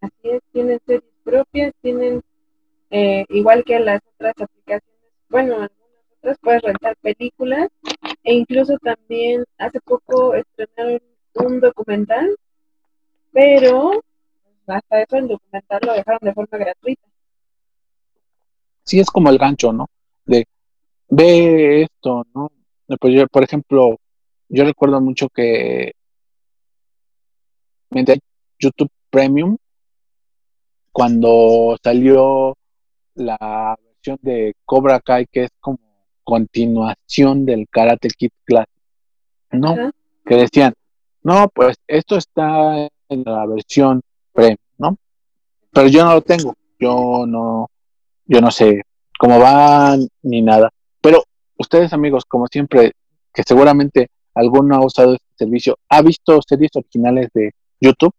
[0.00, 2.22] Así es, tienen series propias, tienen
[2.90, 5.72] eh, igual que las otras aplicaciones, bueno, algunas
[6.18, 7.68] otras puedes rentar películas
[8.22, 11.00] e incluso también hace poco estrenaron
[11.34, 12.36] un documental,
[13.32, 14.02] pero
[14.66, 17.08] hasta eso el documental lo dejaron de forma gratuita.
[18.84, 19.88] Sí, es como el gancho, ¿no?
[20.26, 20.44] De
[21.08, 22.50] ve esto, ¿no?
[23.00, 23.96] Pues yo, por ejemplo,
[24.48, 25.92] yo recuerdo mucho que
[28.58, 29.56] YouTube Premium,
[30.92, 32.54] cuando salió
[33.14, 35.78] la versión de Cobra Kai, que es como
[36.22, 38.70] continuación del Karate Kid Classic,
[39.50, 39.90] ¿no?
[40.24, 40.74] Que decían,
[41.22, 44.00] no, pues esto está en la versión
[44.32, 44.96] Premium, ¿no?
[45.72, 47.68] Pero yo no lo tengo, yo no,
[48.26, 48.82] yo no sé
[49.18, 50.70] cómo van ni nada.
[51.62, 52.90] Ustedes amigos, como siempre,
[53.32, 58.12] que seguramente alguno ha usado este servicio, ¿ha visto series originales de YouTube?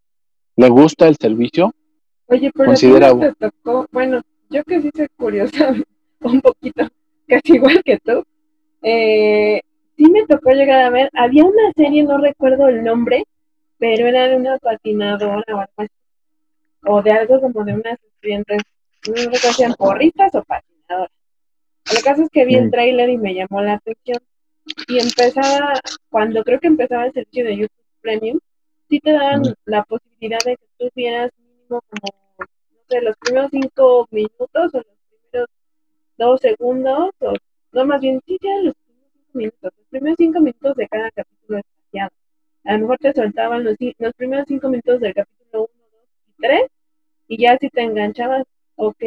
[0.56, 1.76] ¿Le gusta el servicio?
[2.28, 3.20] Oye, pero Considera...
[3.20, 5.76] te tocó, bueno, yo que sí soy curiosa
[6.22, 6.88] un poquito,
[7.28, 8.24] casi igual que tú,
[8.82, 9.62] eh,
[9.98, 13.26] sí me tocó llegar a ver, había una serie, no recuerdo el nombre,
[13.78, 15.92] pero era de una patinadora o algo así,
[16.86, 18.62] o de algo como de unas estudiantes,
[19.06, 21.23] no sé si hacían porristas o patinadoras.
[21.92, 22.72] El caso es que vi el mm.
[22.72, 24.20] tráiler y me llamó la atención.
[24.88, 25.74] Y empezaba,
[26.10, 28.40] cuando creo que empezaba el servicio de YouTube Premium,
[28.90, 33.52] sí te daban la posibilidad de que tú vieras mínimo como, no sé, los primeros
[33.52, 35.50] cinco minutos o los primeros
[36.18, 37.34] dos segundos, o
[37.72, 41.12] no, más bien, sí, ya los primeros cinco minutos, los primeros cinco minutos de cada
[41.12, 42.12] capítulo espaciado.
[42.66, 46.42] A lo mejor te soltaban los, los primeros cinco minutos del capítulo uno, dos y
[46.42, 46.72] tres,
[47.28, 48.44] y ya si te enganchabas,
[48.76, 49.04] ok,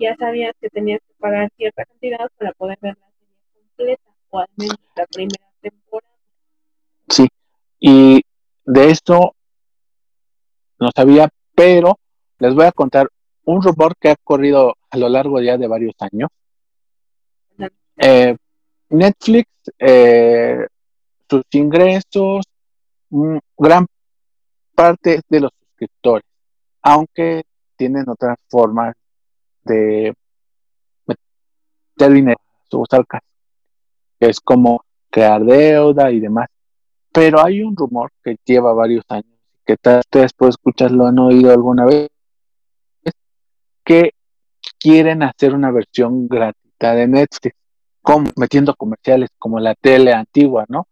[0.00, 3.06] ya sabías que tenías que pagar cierta cantidad para poder ver la
[3.76, 6.14] serie completa, o al menos la primera temporada.
[7.08, 7.28] Sí,
[7.78, 8.22] y
[8.64, 9.34] de esto
[10.78, 11.98] no sabía, pero
[12.38, 13.08] les voy a contar
[13.44, 16.30] un rumor que ha corrido a lo largo ya de varios años.
[17.96, 18.34] Eh,
[18.88, 20.66] Netflix, eh,
[21.28, 22.46] sus ingresos,
[23.58, 23.86] gran
[24.74, 26.24] parte de los suscriptores,
[26.82, 27.42] aunque
[27.76, 28.94] tienen otras formas
[29.64, 30.14] de
[31.06, 32.40] meter dinero
[34.18, 36.48] que es como crear deuda y demás.
[37.12, 39.26] Pero hay un rumor que lleva varios años,
[39.64, 42.08] que tal ustedes pueden escucharlo, han oído alguna vez,
[43.84, 44.12] que
[44.78, 47.56] quieren hacer una versión gratuita de Netflix,
[48.02, 50.86] como, metiendo comerciales como la tele antigua, ¿no?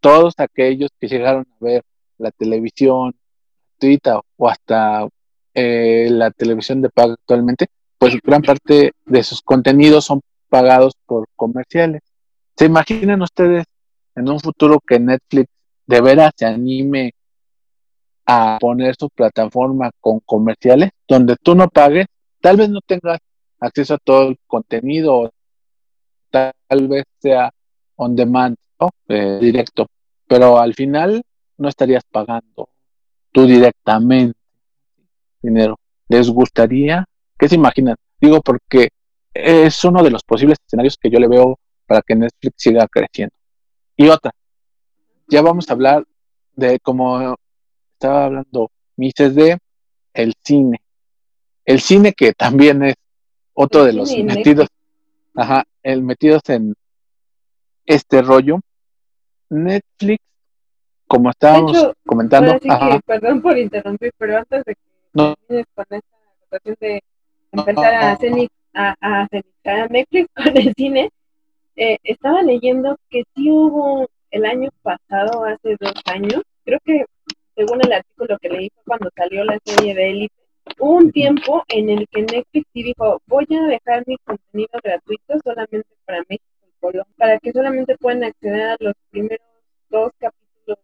[0.00, 1.82] Todos aquellos que llegaron a ver
[2.16, 3.14] la televisión
[3.78, 5.06] Twitter o hasta
[5.54, 7.66] eh, la televisión de pago actualmente,
[7.98, 12.02] pues gran parte de sus contenidos son pagados por comerciales.
[12.56, 13.64] ¿Se imaginan ustedes
[14.14, 15.48] en un futuro que Netflix
[15.86, 17.14] de veras se anime
[18.26, 22.06] a poner su plataforma con comerciales donde tú no pagues,
[22.40, 23.18] tal vez no tengas
[23.58, 25.32] acceso a todo el contenido,
[26.30, 27.50] tal vez sea
[27.96, 28.56] on demand,
[29.08, 29.88] eh, directo,
[30.26, 31.22] pero al final
[31.56, 32.68] no estarías pagando
[33.32, 34.38] tú directamente
[35.42, 35.78] dinero.
[36.08, 37.04] ¿Les gustaría?
[37.38, 37.96] ¿Qué se imaginan?
[38.20, 38.88] Digo porque
[39.32, 43.34] es uno de los posibles escenarios que yo le veo para que Netflix siga creciendo.
[43.96, 44.32] Y otra,
[45.28, 46.04] ya vamos a hablar
[46.54, 47.36] de, como
[47.92, 49.58] estaba hablando Mises, de
[50.12, 50.82] el cine.
[51.64, 52.94] El cine que también es
[53.54, 54.68] otro de los metidos,
[55.34, 56.74] ajá, el metidos en
[57.84, 58.60] este rollo.
[59.50, 60.22] Netflix,
[61.06, 62.58] como estábamos comentando.
[63.06, 64.80] perdón por interrumpir, pero antes de que
[65.12, 65.34] no.
[65.46, 65.86] con esta
[66.80, 67.02] de
[67.52, 68.32] empezar a, hacer,
[68.74, 71.10] a, a, a Netflix con el cine,
[71.76, 77.04] eh, estaba leyendo que sí hubo el año pasado, hace dos años, creo que
[77.54, 80.34] según el artículo que leí cuando salió la serie de Elite,
[80.78, 85.88] hubo un tiempo en el que Netflix dijo, voy a dejar mi contenido gratuito solamente
[86.04, 89.46] para México y Colombia, para que solamente puedan acceder a los primeros
[89.88, 90.78] dos capítulos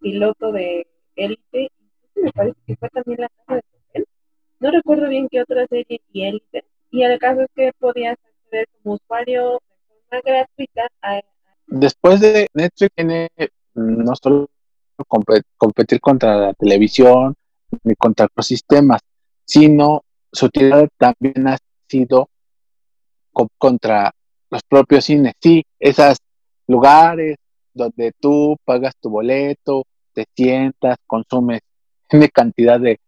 [0.00, 1.70] piloto de Elite,
[2.14, 3.75] y me parece que fue también la casa de.
[4.60, 6.42] No recuerdo bien qué otra serie y
[6.90, 9.60] y el caso es que podías acceder como usuario
[10.08, 10.88] de forma gratuita
[11.66, 13.28] después de Netflix tiene
[13.74, 14.48] no solo
[15.58, 17.34] competir contra la televisión
[17.84, 19.00] ni contra los sistemas,
[19.44, 22.30] sino su utilidad también ha sido
[23.58, 24.12] contra
[24.50, 25.34] los propios cines.
[25.40, 26.18] Sí, esos
[26.66, 27.36] lugares
[27.74, 31.60] donde tú pagas tu boleto, te sientas, consumes
[32.12, 32.98] una cantidad de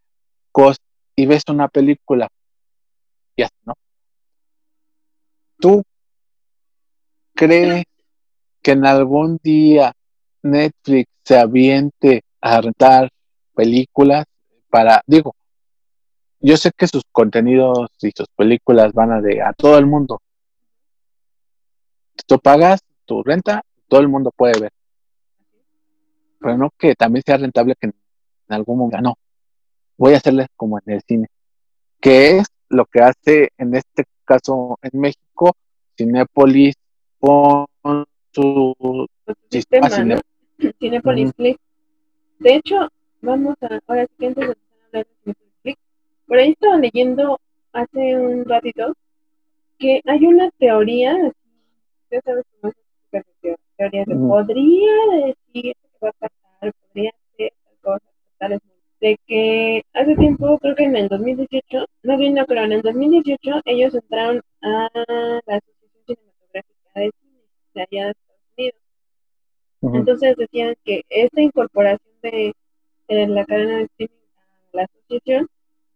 [0.53, 0.79] cosas
[1.19, 2.29] y ves una película.
[3.37, 3.75] Ya, ¿no?
[5.59, 5.83] ¿Tú
[7.35, 7.83] crees
[8.63, 9.93] que en algún día
[10.43, 13.11] Netflix se aviente a rentar
[13.53, 14.27] películas
[14.71, 15.35] para, digo,
[16.39, 20.21] yo sé que sus contenidos y sus películas van a de a todo el mundo.
[22.29, 24.73] Tú pagas tu renta, todo el mundo puede ver.
[26.39, 27.95] Pero no que también sea rentable que en
[28.51, 29.19] algún momento no.
[29.99, 31.27] Voy a hacerles como en el cine,
[32.01, 35.57] que es lo que hace en este caso en México
[35.97, 36.77] Cinepolis
[37.19, 37.67] con
[38.31, 39.07] su
[39.51, 40.21] sistema, ¿no?
[40.79, 41.59] Cinepolis Click.
[42.39, 42.89] De hecho,
[43.21, 44.57] vamos a, ahora sí que antes de
[44.87, 45.79] hablar de Cinepolis Click,
[46.27, 47.41] por ahí estaba leyendo
[47.73, 48.95] hace un ratito
[49.79, 51.17] que hay una teoría,
[52.11, 53.27] ya sabes cómo es
[53.77, 54.93] teoría de podría
[55.27, 58.07] decir que va a pasar, podría ser tal cosa,
[58.39, 58.61] tal
[59.01, 62.83] de que hace tiempo, creo que en el 2018, no bien no, pero en el
[62.83, 64.89] 2018 ellos entraron a
[65.47, 67.41] la Asociación Cinematográfica de Cine
[67.75, 68.81] de allá de Estados Unidos.
[69.83, 72.55] Entonces decían que esta incorporación de,
[73.09, 75.49] la cadena de streaming a la asociación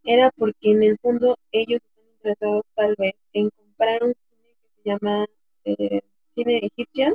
[0.04, 4.68] era porque en el fondo ellos están interesados tal vez en comprar un cine que
[4.82, 5.26] se llama
[5.64, 6.00] eh,
[6.34, 7.14] Cine Egyptian,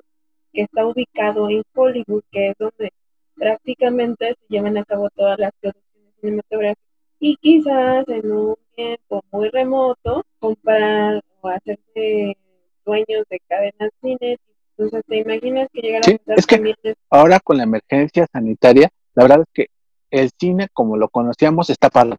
[0.53, 2.91] que está ubicado en Hollywood, que es donde
[3.37, 6.87] prácticamente se llevan a cabo todas las producciones cinematográficas
[7.19, 12.37] y quizás en un tiempo muy remoto comprar o hacerse
[12.85, 14.39] dueños de cadenas cines.
[14.77, 19.41] Entonces, ¿te imaginas que llegara a es que ahora con la emergencia sanitaria, la verdad
[19.41, 19.67] es que
[20.11, 22.17] el cine como lo conocíamos está parado.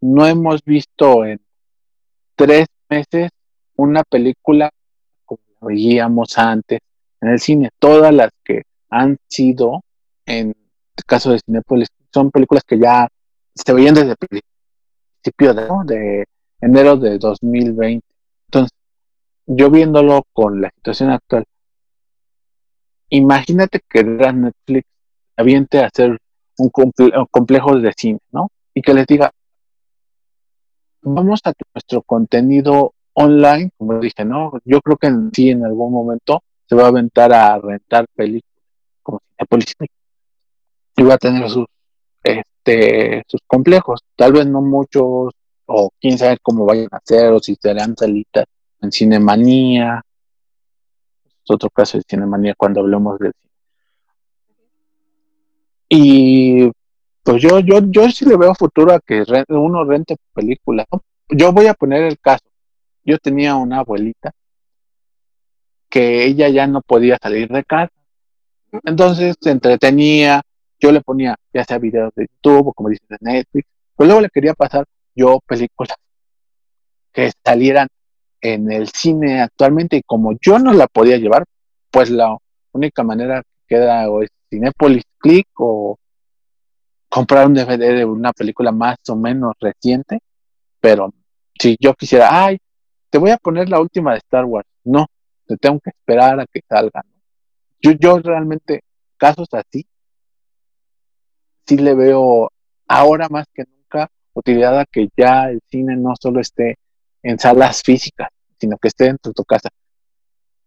[0.00, 1.40] No hemos visto en
[2.34, 3.30] tres meses
[3.76, 4.70] una película
[5.24, 6.80] como la veíamos antes
[7.20, 7.70] en el cine.
[7.78, 9.82] Todas las que han sido
[10.26, 13.08] en el caso de Cinepolis, son películas que ya
[13.54, 16.24] se veían desde el principio de,
[16.60, 18.04] enero de 2020.
[18.48, 18.72] Entonces,
[19.46, 21.44] yo viéndolo con la situación actual,
[23.08, 24.88] imagínate que Netflix
[25.36, 26.18] aviente a hacer
[26.58, 26.70] un,
[27.30, 28.50] complejo de cine, ¿no?
[28.74, 29.30] Y que les diga,
[31.02, 34.52] vamos a nuestro contenido online, como dije, ¿no?
[34.64, 38.62] Yo creo que sí en algún momento se va a aventar a rentar películas
[39.02, 39.74] como Cinepolis
[41.02, 41.66] va a tener sus,
[42.22, 44.00] este, sus complejos.
[44.16, 45.32] Tal vez no muchos,
[45.66, 48.44] o quién sabe cómo vayan a hacer, o si serán salitas
[48.80, 50.02] en Cinemanía.
[51.24, 53.52] Es otro caso de Cinemanía cuando hablemos del cine.
[55.88, 56.70] Y
[57.22, 60.86] pues yo, yo, yo sí le veo futuro a que uno rente películas.
[61.28, 62.44] Yo voy a poner el caso.
[63.04, 64.32] Yo tenía una abuelita
[65.88, 67.92] que ella ya no podía salir de casa.
[68.84, 70.42] Entonces se entretenía,
[70.78, 74.20] yo le ponía ya sea videos de YouTube o como dices de Netflix, pero luego
[74.22, 74.84] le quería pasar
[75.14, 75.96] yo películas
[77.12, 77.88] que salieran
[78.40, 81.44] en el cine actualmente y como yo no la podía llevar,
[81.90, 82.36] pues la
[82.72, 85.98] única manera que queda o es Cinepolis Click o
[87.08, 90.18] comprar un DVD de una película más o menos reciente,
[90.80, 91.12] pero
[91.58, 92.58] si yo quisiera, ay,
[93.08, 95.06] te voy a poner la última de Star Wars, no,
[95.46, 97.02] te tengo que esperar a que salga.
[97.80, 98.82] Yo, yo realmente,
[99.16, 99.86] casos así,
[101.66, 102.50] sí le veo
[102.88, 106.76] ahora más que nunca utilidad a que ya el cine no solo esté
[107.22, 109.68] en salas físicas, sino que esté dentro de tu casa.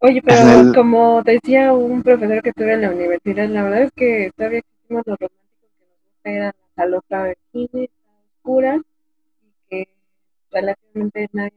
[0.00, 4.30] Oye, pero como decía un profesor que tuve en la universidad, la verdad es que
[4.34, 7.90] todavía existimos los románticos que nos gusta ir a la saloca de cine,
[8.36, 8.80] oscura,
[9.42, 9.88] y que
[10.50, 11.52] relativamente nadie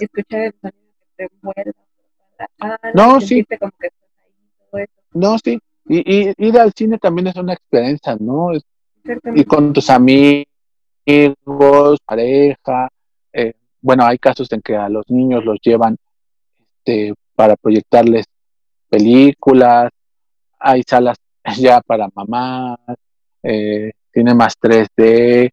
[0.00, 1.72] y escuchar el sonido que te muerde
[2.94, 3.44] no, sí.
[3.58, 4.32] Como que estás ahí,
[4.70, 4.92] todo eso.
[5.12, 8.50] No, sí, y, ir al cine también es una experiencia, ¿no?
[9.34, 10.46] Y con tus amigos,
[12.04, 12.88] pareja.
[13.32, 15.96] Eh, bueno, hay casos en que a los niños los llevan
[16.84, 18.26] este, para proyectarles
[18.88, 19.90] películas.
[20.58, 21.16] Hay salas
[21.58, 22.78] ya para mamás.
[23.42, 25.50] Eh, tiene más 3D,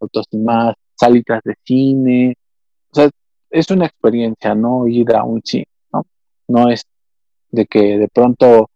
[0.00, 2.34] autos más, salitas de cine.
[2.90, 3.10] O sea,
[3.50, 4.88] es una experiencia, ¿no?
[4.88, 6.06] Ir a un cine, ¿no?
[6.48, 6.84] No es
[7.50, 8.70] de que de pronto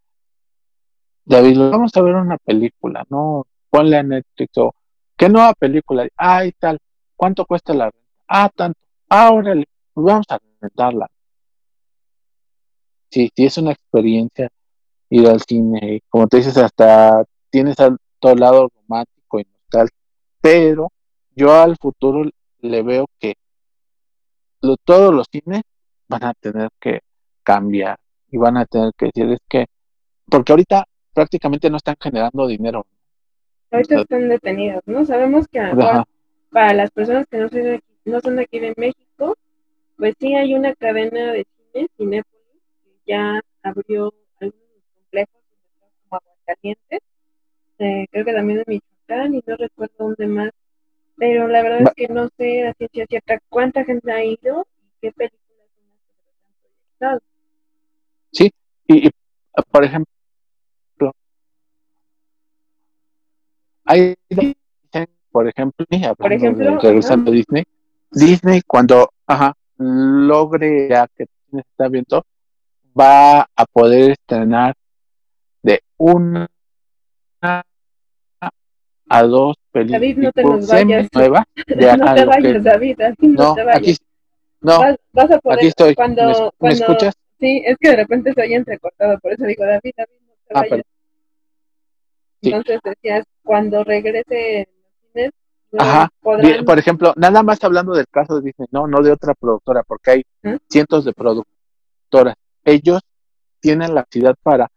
[1.27, 3.47] David, vamos a ver una película, ¿no?
[3.69, 4.73] Ponle a Netflix o,
[5.17, 6.07] ¿qué nueva película?
[6.17, 6.79] Ay, tal,
[7.17, 8.07] ¿cuánto cuesta la renta?
[8.29, 8.79] Ah, tanto.
[9.09, 11.09] Ah, órale, pues vamos a rentarla.
[13.11, 14.49] Sí, sí, es una experiencia
[15.11, 16.01] ir al cine.
[16.09, 19.99] Como te dices, hasta tienes al todo lado romántico y nostálgico.
[20.41, 20.93] Pero
[21.35, 23.35] yo al futuro le veo que
[24.85, 25.63] todos los cines
[26.09, 27.01] van a tener que
[27.43, 27.99] cambiar
[28.31, 29.67] y van a tener que decir es que
[30.29, 30.85] porque ahorita
[31.17, 32.87] prácticamente no están generando dinero.
[33.71, 35.07] Ahorita están detenidos, ¿no?
[35.07, 35.61] Sabemos que
[36.51, 39.35] para las personas que no son, de aquí, no son aquí de México,
[39.97, 44.63] pues sí hay una cadena de cine, Cinépolis, que ya abrió algunos
[44.95, 45.41] complejos
[46.03, 47.01] como Aguascalientes,
[47.79, 50.51] eh, creo que también en Michoacán y no recuerdo dónde más,
[51.17, 54.91] pero la verdad es que no sé a ciencia cierta cuánta gente ha ido y
[55.01, 57.21] qué películas son las que se han proyectado.
[58.33, 58.53] Sí,
[58.87, 59.11] y
[59.71, 60.16] por ejemplo,
[63.87, 64.15] Hay,
[65.31, 65.87] por ejemplo,
[66.19, 67.65] por ejemplo, regresando a Disney,
[68.11, 72.25] Disney cuando ajá, logre ya que está viendo,
[72.99, 74.75] va a poder estrenar
[75.63, 76.49] de una
[79.09, 81.09] a dos películas David, no te nos vayas.
[81.13, 81.45] nuevas.
[81.67, 83.79] De no te vayas, David, así no, no, te vayas.
[83.79, 83.97] aquí,
[84.61, 85.95] no, vas, vas a poder, aquí estoy.
[85.95, 87.15] Cuando, ¿Me, escuchas?
[87.39, 90.55] Sí, es que de repente se oye entrecortado, por eso digo, David, David, no te
[90.55, 90.87] Ah, vayas.
[92.43, 92.51] Sí.
[92.51, 95.31] Entonces decías, cuando regrese en los cines,
[95.73, 96.09] no Ajá.
[96.21, 96.65] podrán...
[96.65, 100.11] Por ejemplo, nada más hablando del caso de Disney, no, no de otra productora, porque
[100.11, 100.57] hay ¿Mm?
[100.69, 102.37] cientos de productoras.
[102.65, 103.01] Ellos
[103.61, 104.69] tienen la capacidad para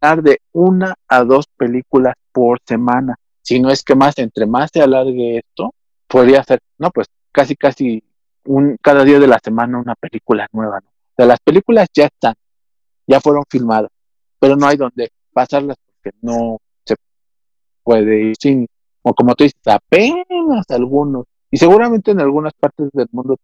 [0.00, 3.16] dar de una a dos películas por semana.
[3.42, 5.74] Si no es que más, entre más se alargue esto,
[6.06, 8.02] podría ser, no, pues casi, casi
[8.44, 10.80] un, cada día de la semana una película nueva.
[10.80, 10.88] ¿no?
[10.88, 12.34] O sea, las películas ya están,
[13.06, 13.90] ya fueron filmadas,
[14.38, 16.96] pero no hay donde pasarlas porque no se
[17.82, 18.66] puede ir sin,
[19.02, 23.36] o como tú dices, apenas algunos, y seguramente en algunas partes del mundo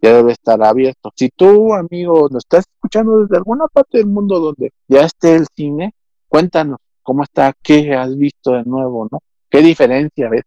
[0.00, 1.10] ya debe estar abierto.
[1.14, 5.46] Si tú, amigo, nos estás escuchando desde alguna parte del mundo donde ya esté el
[5.54, 5.94] cine,
[6.28, 9.20] cuéntanos cómo está, qué has visto de nuevo, ¿no?
[9.48, 10.42] ¿Qué diferencia ves?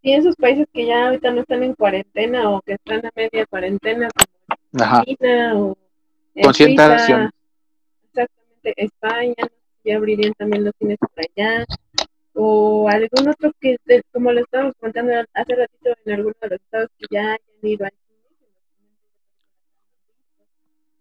[0.00, 3.44] Y esos países que ya ahorita no están en cuarentena o que están a media
[3.46, 4.08] cuarentena,
[4.70, 5.76] como China o
[6.40, 7.34] con cierta exactamente,
[8.76, 9.34] España,
[9.86, 11.64] ya abrirían también los cines por allá,
[12.34, 13.76] o algún otro que,
[14.12, 17.86] como lo estábamos contando hace ratito, en alguno de los estados que ya hayan ido
[17.86, 17.92] al.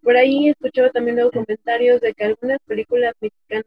[0.02, 3.66] Por ahí he escuchado también luego comentarios de que algunas películas mexicanas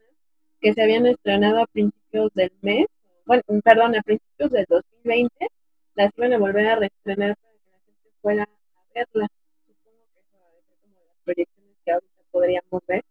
[0.61, 2.87] que se habían estrenado a principios del mes,
[3.27, 5.49] bueno, perdón, a principios del 2020,
[5.97, 9.29] las iban a volver a reestrenar para que la gente fuera a verlas.
[9.67, 13.05] Supongo que eso va a ser como las proyecciones que ahorita podríamos ver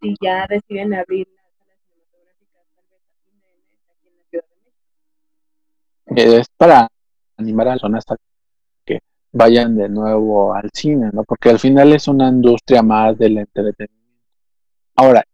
[0.00, 4.16] si ya deciden abrir las salas cinematográficas tal vez a fin de mes aquí en
[4.16, 4.82] la Ciudad de México.
[6.06, 6.88] Es para
[7.36, 8.16] animar a las personas a
[8.84, 9.00] que
[9.32, 11.24] vayan de nuevo al cine, ¿no?
[11.24, 13.92] Porque al final es una industria más del entretenimiento.
[14.96, 15.24] Ahora,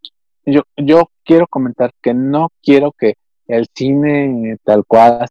[0.44, 3.14] yo, yo quiero comentar que no quiero que
[3.46, 5.26] el cine tal cual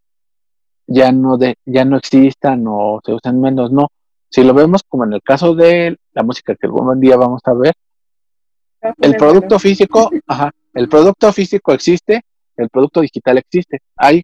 [0.88, 3.89] ya no de, ya no existan o se usen menos, no.
[4.29, 7.53] Si lo vemos como en el caso de la música que algún día vamos a
[7.53, 7.73] ver,
[8.99, 12.21] el producto físico, ajá, el producto físico existe,
[12.55, 13.79] el producto digital existe.
[13.95, 14.23] Hay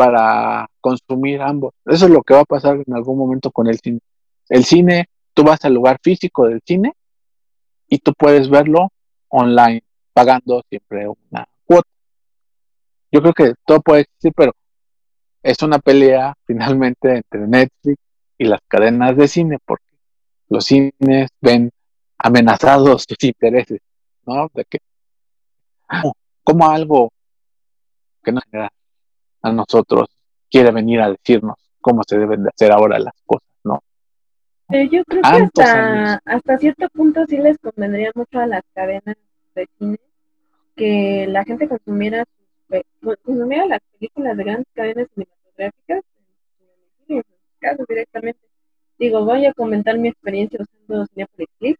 [0.00, 1.74] para consumir ambos.
[1.84, 4.00] Eso es lo que va a pasar en algún momento con el cine.
[4.48, 6.94] El cine, tú vas al lugar físico del cine
[7.86, 8.88] y tú puedes verlo
[9.28, 9.82] online,
[10.14, 11.90] pagando siempre una cuota.
[13.12, 14.52] Yo creo que todo puede existir, pero
[15.42, 17.98] es una pelea finalmente entre Netflix
[18.38, 19.98] y las cadenas de cine, porque
[20.48, 21.70] los cines ven
[22.16, 23.82] amenazados sus intereses,
[24.24, 24.48] ¿no?
[24.54, 24.78] De que
[26.42, 27.12] como, algo
[28.24, 28.70] que nos genera
[29.42, 30.08] a nosotros
[30.50, 33.82] quiere venir a decirnos cómo se deben de hacer ahora las cosas, ¿no?
[34.70, 38.62] Eh, yo creo que Tantos hasta, hasta cierto punto sí les convendría mucho a las
[38.74, 39.16] cadenas
[39.54, 39.98] de cine
[40.76, 42.24] que la gente consumiera,
[42.68, 42.84] bueno,
[43.24, 46.04] consumiera las películas de grandes cadenas cinematográficas
[47.08, 47.24] en sus
[47.58, 48.40] casas directamente.
[48.98, 51.78] Digo, voy a comentar mi experiencia usando Cinepolis Click,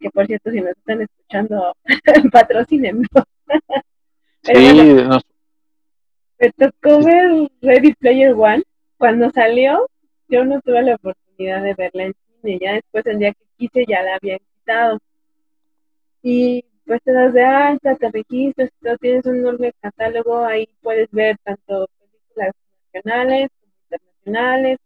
[0.00, 1.74] que por cierto, si nos están escuchando,
[2.32, 3.02] patrocinen.
[4.42, 5.22] Pero Sí, bueno, nos-
[6.38, 8.62] me tocó ver Ready Player One.
[8.98, 9.88] Cuando salió,
[10.28, 12.58] yo no tuve la oportunidad de verla en cine.
[12.60, 14.98] Ya después, el día que quise, ya la habían quitado.
[16.22, 18.70] Y pues te das de alta, te registras,
[19.00, 20.44] tienes un enorme catálogo.
[20.44, 22.52] Ahí puedes ver tanto películas
[22.94, 24.78] nacionales como internacionales,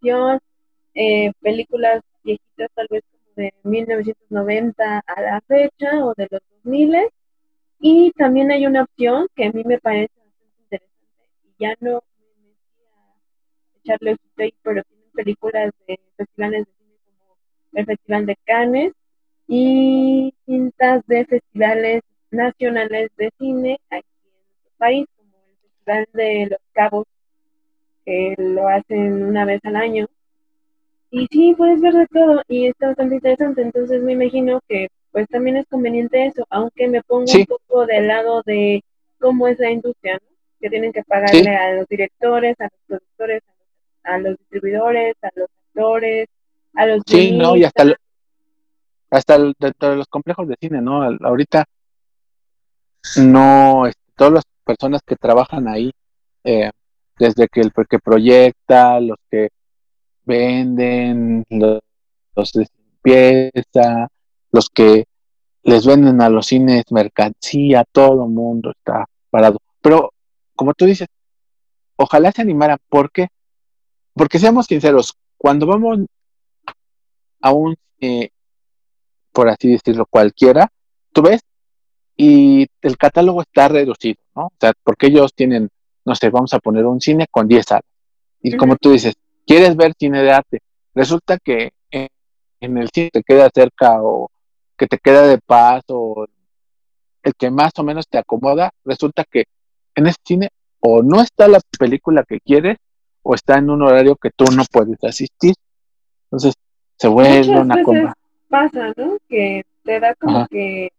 [0.00, 0.38] como
[0.94, 7.10] eh, películas viejitas, tal vez como de 1990 a la fecha o de los 2000
[7.78, 10.12] y también hay una opción que a mí me parece
[11.60, 16.00] bastante interesante y ya no me metí a echarle ojito ahí, pero tienen películas de
[16.16, 17.36] festivales de cine como
[17.72, 18.92] el Festival de Cannes
[19.48, 26.46] y cintas de festivales nacionales de cine aquí en nuestro país, como el Festival de
[26.50, 27.06] Los Cabos,
[28.04, 30.06] que lo hacen una vez al año.
[31.10, 35.28] Y sí, puedes ver de todo y está bastante interesante, entonces me imagino que pues
[35.28, 37.40] también es conveniente eso, aunque me pongo Sí.
[37.40, 38.82] un poco del lado de
[39.18, 40.35] cómo es la industria, ¿no?
[40.60, 41.48] Que tienen que pagarle Sí.
[41.48, 43.42] a los directores, a los productores,
[44.04, 46.28] a los, distribuidores, a los actores,
[46.74, 47.94] a los sí, no, y hasta, lo-
[49.10, 51.02] hasta el- dentro de los complejos de cine, ¿no?
[51.22, 51.64] Ahorita
[53.18, 55.92] no, este, todas las personas que trabajan ahí,
[56.44, 56.70] eh,
[57.18, 59.48] desde que el que proyecta, los que
[60.24, 61.80] venden, los,
[62.34, 62.66] los de
[63.04, 64.08] limpieza,
[64.52, 65.04] los que
[65.62, 69.58] les venden a los cines mercancía, todo el mundo está parado.
[69.80, 70.12] Pero,
[70.56, 71.08] como tú dices,
[71.96, 73.28] ojalá se animaran, porque,
[74.14, 76.00] porque seamos sinceros, cuando vamos
[77.40, 78.30] a un, eh,
[79.32, 80.72] por así decirlo, cualquiera,
[81.12, 81.42] tú ves
[82.16, 84.46] y el catálogo está reducido, ¿no?
[84.46, 85.68] O sea, porque ellos tienen,
[86.04, 87.84] no sé, vamos a poner un cine con 10 salas.
[88.42, 89.14] Y como tú dices,
[89.46, 90.58] quieres ver cine de arte,
[90.94, 92.08] resulta que en,
[92.60, 94.30] en el cine te queda cerca o
[94.78, 96.26] que te queda de paz o
[97.22, 99.44] el que más o menos te acomoda, resulta que
[99.96, 100.48] en ese cine
[100.80, 102.76] o no está la película que quieres
[103.22, 105.54] o está en un horario que tú no puedes asistir.
[106.26, 106.54] Entonces
[106.96, 108.14] se vuelve una cosa.
[108.48, 109.18] Pasa, ¿no?
[109.28, 110.90] Que te da como que,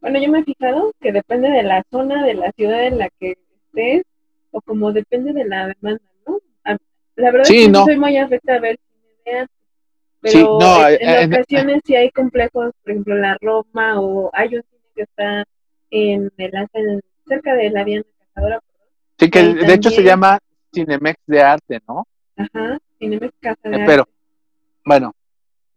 [0.00, 3.08] bueno, yo me he fijado que depende de la zona, de la ciudad en la
[3.20, 3.36] que
[3.66, 4.02] estés,
[4.50, 6.40] o como depende de la demanda, ¿no?
[7.14, 7.84] La verdad es que no.
[7.84, 8.78] soy muy afecta a ver
[9.24, 9.46] cine
[10.20, 10.58] pero
[10.98, 15.44] en, ocasiones sí hay complejos, por ejemplo, la Roma, o hay un cine que está
[15.90, 18.04] en el, cerca de la Diana
[19.18, 20.38] Sí, que de hecho se llama
[20.72, 22.06] Cinemex de Arte, ¿no?
[22.36, 24.08] Ajá, Cinemex Casa de eh, Pero,
[24.84, 25.12] bueno,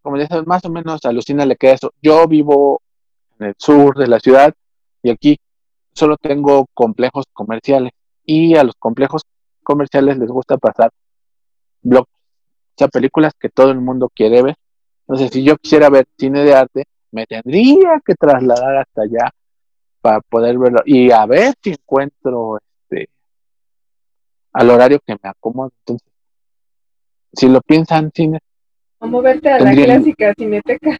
[0.02, 1.94] como dices, más o menos a Lucina le queda eso.
[2.02, 2.82] Yo vivo
[3.40, 4.54] en el sur de la ciudad
[5.02, 5.40] y aquí
[5.94, 7.92] solo tengo complejos comerciales
[8.26, 9.24] y a los complejos
[9.64, 10.92] comerciales les gusta pasar
[11.82, 14.56] blogs, o sea, películas que todo el mundo quiere ver.
[15.02, 19.32] Entonces, si yo quisiera ver cine de arte, me tendría que trasladar hasta allá
[20.02, 23.10] para poder verlo y a ver si encuentro este
[24.54, 25.70] al horario que me acomoda.
[25.80, 26.08] Entonces,
[27.34, 28.40] si lo piensan cine.
[29.00, 30.98] Como verte a la clásica cineteca.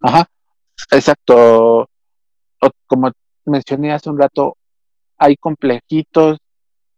[0.00, 0.28] Ajá,
[0.90, 1.88] exacto.
[2.86, 3.10] como
[3.44, 4.56] mencioné hace un rato,
[5.16, 6.38] hay complejitos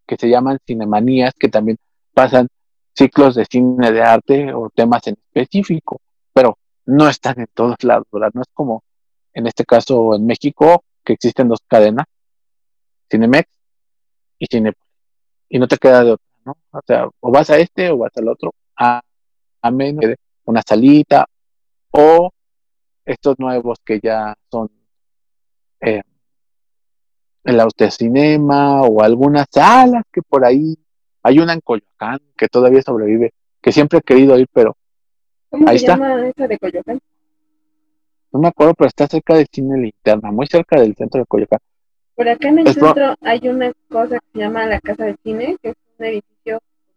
[0.07, 1.79] que se llaman cinemanías que también
[2.13, 2.49] pasan
[2.95, 6.01] ciclos de cine de arte o temas en específico,
[6.33, 8.31] pero no están en todos lados, ¿verdad?
[8.35, 8.83] No es como
[9.33, 12.07] en este caso en México, que existen dos cadenas,
[13.11, 13.49] Cinemex
[14.39, 14.91] y Cinepolis,
[15.49, 16.57] y no te queda de otra, ¿no?
[16.71, 19.03] O sea, o vas a este o vas al otro, a,
[19.71, 21.27] menos de una salita,
[21.91, 22.31] o
[23.05, 24.71] estos nuevos que ya son
[25.81, 26.03] eh,
[27.45, 30.77] el autocinema o algunas salas que por ahí
[31.23, 34.77] hay una en Coyoacán que todavía sobrevive, que siempre he querido ir, pero
[35.51, 35.97] ¿Cómo ahí se está.
[35.97, 37.01] llama esa de Coyoacán?
[38.33, 41.59] No me acuerdo, pero está cerca del cine linterna, muy cerca del centro de Coyoacán.
[42.15, 45.57] Por acá en el centro hay una cosa que se llama la Casa de Cine,
[45.63, 46.95] que es un edificio con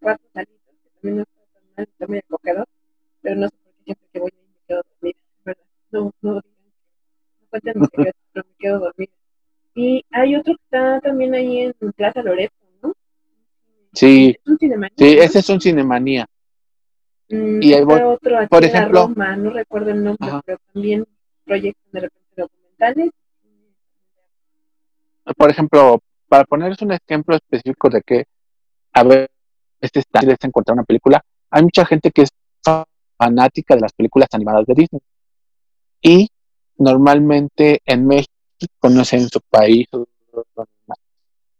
[0.00, 2.66] cuatro salitas, que también no está tan mal, está muy acogedor,
[3.20, 5.62] pero no sé por qué siempre que voy ahí me quedo dormida, ¿verdad?
[5.90, 6.42] No, no no
[7.50, 9.12] cuenten mis secretos, pero me quedo dormida.
[9.74, 12.94] Y hay otro que está también ahí en Plaza Loreto, ¿no?
[13.92, 14.58] Sí, es un
[14.96, 16.26] sí, ese es un cinemanía.
[17.32, 21.06] Mm, y hay otro aquí por ejemplo, Roma, no recuerdo el nombre, pero también
[21.44, 23.10] proyectos de repente documentales.
[25.36, 28.24] Por ejemplo, para ponerles un ejemplo específico de que
[28.92, 29.30] a ver,
[29.80, 32.30] este está encontrar una película, hay mucha gente que es
[33.16, 35.00] fanática de las películas animadas de Disney.
[36.02, 36.28] Y
[36.76, 38.28] normalmente en México,
[38.90, 39.88] no sé en su país,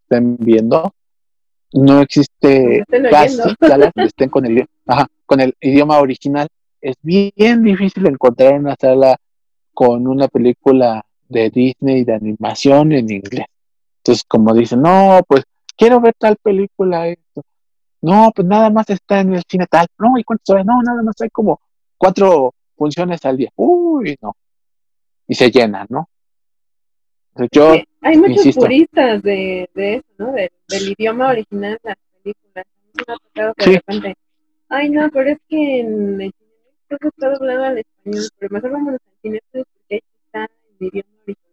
[0.02, 0.92] estén viendo,
[1.72, 4.66] no existe casi salas estén con el,
[5.32, 6.46] con el idioma original.
[6.78, 9.16] Es bien difícil encontrar una sala
[9.72, 13.46] con una película de Disney de animación en inglés.
[13.98, 17.42] Entonces, como dicen, no, pues quiero ver tal película, esto.
[18.02, 19.86] No, pues nada más está en el cine tal.
[19.96, 21.62] No, ¿y cuánto No, nada más hay como
[21.96, 23.48] cuatro funciones al día.
[23.56, 24.36] Uy, no.
[25.28, 26.10] Y se llenan, ¿no?
[27.50, 27.72] yo,
[28.02, 30.32] hay muchos puristas de, de eso, ¿no?
[30.32, 32.66] del idioma original de las películas.
[32.92, 34.14] Me ha tocado que de repente,
[34.72, 39.00] ay, no, pero es que en el cine está doblado al español, pero mejor vámonos
[39.06, 41.52] al cine porque ahí está en idioma original.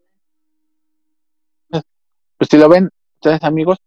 [2.38, 3.78] Pues si lo ven ustedes amigos,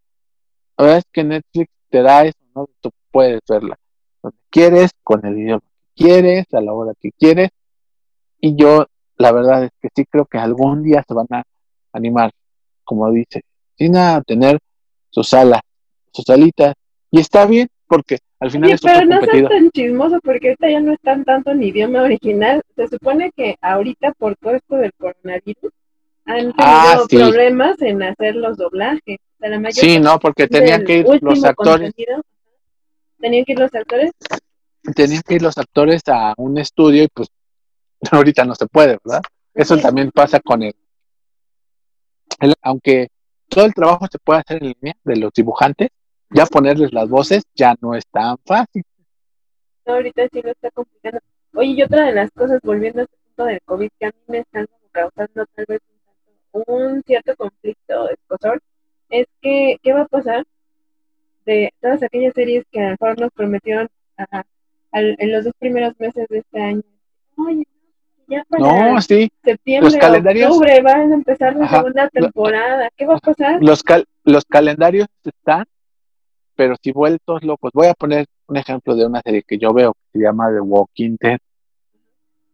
[0.76, 2.68] la verdad es que Netflix te da eso, ¿no?
[2.82, 3.78] Tú puedes verla
[4.22, 7.48] donde quieres, con el idioma que quieres, a la hora que quieres.
[8.40, 8.84] Y yo,
[9.16, 11.42] la verdad es que sí creo que algún día se van a
[11.92, 12.30] animar,
[12.84, 13.42] como dice,
[13.78, 14.58] sin a tener
[15.08, 15.62] su sala,
[16.12, 16.74] su salita,
[17.10, 20.80] y está bien, porque al final es pero no seas tan chismoso, porque ahorita ya
[20.80, 22.62] no están tanto en idioma original.
[22.74, 25.74] Se supone que ahorita, por todo esto del coronavirus,
[26.24, 29.18] han ah, tenido problemas en hacer los doblajes.
[29.72, 31.92] sí, no, porque tenían que ir los actores.
[33.20, 34.12] ¿Tenían que ir los actores?
[34.94, 37.28] Tenían que ir los actores a un estudio y pues
[38.10, 39.20] ahorita no se puede, ¿verdad?
[39.52, 40.74] Eso también pasa con el
[42.62, 43.08] aunque
[43.48, 45.90] todo el trabajo se puede hacer en línea de los dibujantes,
[46.34, 48.82] ya ponerles las voces ya no es tan fácil.
[49.86, 51.18] No, ahorita sí lo está complicando.
[51.54, 54.14] Oye, y otra de las cosas, volviendo a este punto del COVID, que a mí
[54.28, 55.80] me están causando tal vez
[56.52, 58.60] un cierto conflicto escosor,
[59.10, 60.44] es que, ¿qué va a pasar
[61.44, 63.88] de todas aquellas series que a lo mejor nos prometieron
[64.92, 66.82] en los dos primeros meses de este año?
[67.36, 67.64] Oye,
[68.28, 68.62] ya para
[68.94, 69.30] No, sí.
[69.44, 72.88] septiembre, los calendarios- octubre van a empezar la Ajá, segunda temporada.
[72.96, 73.58] ¿Qué va a pasar?
[73.62, 75.64] Los, cal- los calendarios están,
[76.54, 77.70] pero si vueltos locos.
[77.74, 80.60] Voy a poner un ejemplo de una serie que yo veo que se llama The
[80.60, 81.38] Walking Dead.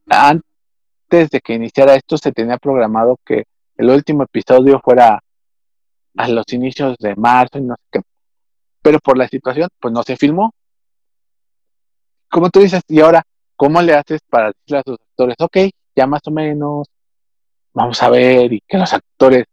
[0.08, 3.44] Antes de que iniciara esto, se tenía programado que
[3.76, 5.20] el último episodio fuera
[6.16, 8.00] a los inicios de marzo y no sé qué.
[8.82, 10.52] Pero por la situación, pues no se filmó.
[12.30, 13.22] Como tú dices, y ahora,
[13.56, 15.56] ¿cómo le haces para decirle a sus actores, ok,
[15.96, 16.86] ya más o menos,
[17.72, 19.44] vamos a ver, y que los actores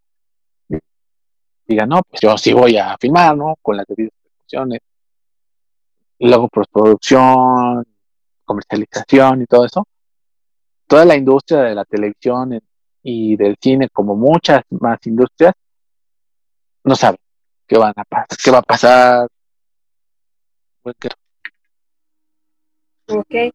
[1.67, 3.55] digan, no, pues yo sí voy a filmar, ¿no?
[3.61, 4.13] Con las debidas
[6.17, 7.85] Y luego postproducción,
[8.45, 9.87] comercialización y todo eso.
[10.87, 12.59] Toda la industria de la televisión
[13.03, 15.53] y del cine, como muchas más industrias,
[16.83, 17.19] no saben
[17.67, 19.27] qué van a pasar, qué va a pasar.
[20.81, 20.95] Pues,
[23.07, 23.53] Ok.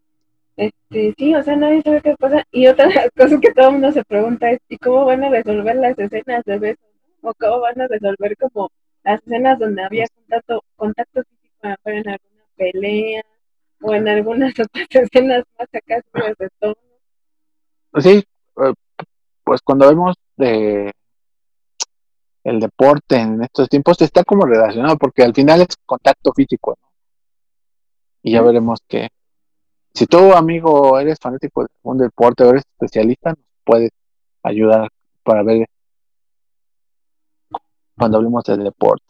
[0.57, 2.44] Este, sí, o sea, nadie sabe qué pasa.
[2.51, 5.24] Y otra de las cosas que todo el mundo se pregunta es, ¿y cómo van
[5.24, 6.84] a resolver las escenas de besos?
[7.22, 8.70] ¿O cómo van a resolver como
[9.05, 13.22] las escenas donde había contacto, contacto físico mejor en alguna pelea
[13.80, 16.03] o en algunas otras escenas más acá
[16.38, 16.76] de tono?
[17.98, 18.24] Sí,
[18.57, 18.72] eh,
[19.44, 20.92] pues cuando vemos de
[22.44, 26.88] el deporte en estos tiempos está como relacionado porque al final es contacto físico, ¿no?
[28.22, 29.09] Y ya veremos que
[29.94, 33.90] si tú, amigo, eres fanático de un deporte o eres especialista, nos puedes
[34.42, 34.88] ayudar
[35.22, 35.66] para ver
[38.01, 39.05] cuando hablemos del deporte.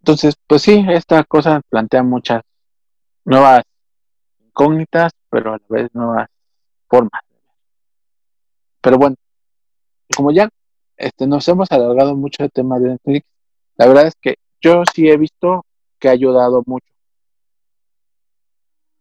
[0.00, 2.42] Entonces, pues sí, esta cosa plantea muchas
[3.24, 3.62] nuevas
[4.44, 6.28] incógnitas, pero a la vez nuevas
[6.88, 7.22] formas.
[8.80, 9.14] Pero bueno,
[10.16, 10.48] como ya
[10.96, 13.26] este, nos hemos alargado mucho el tema de Netflix,
[13.76, 15.64] la verdad es que yo sí he visto
[16.00, 16.92] que ha ayudado mucho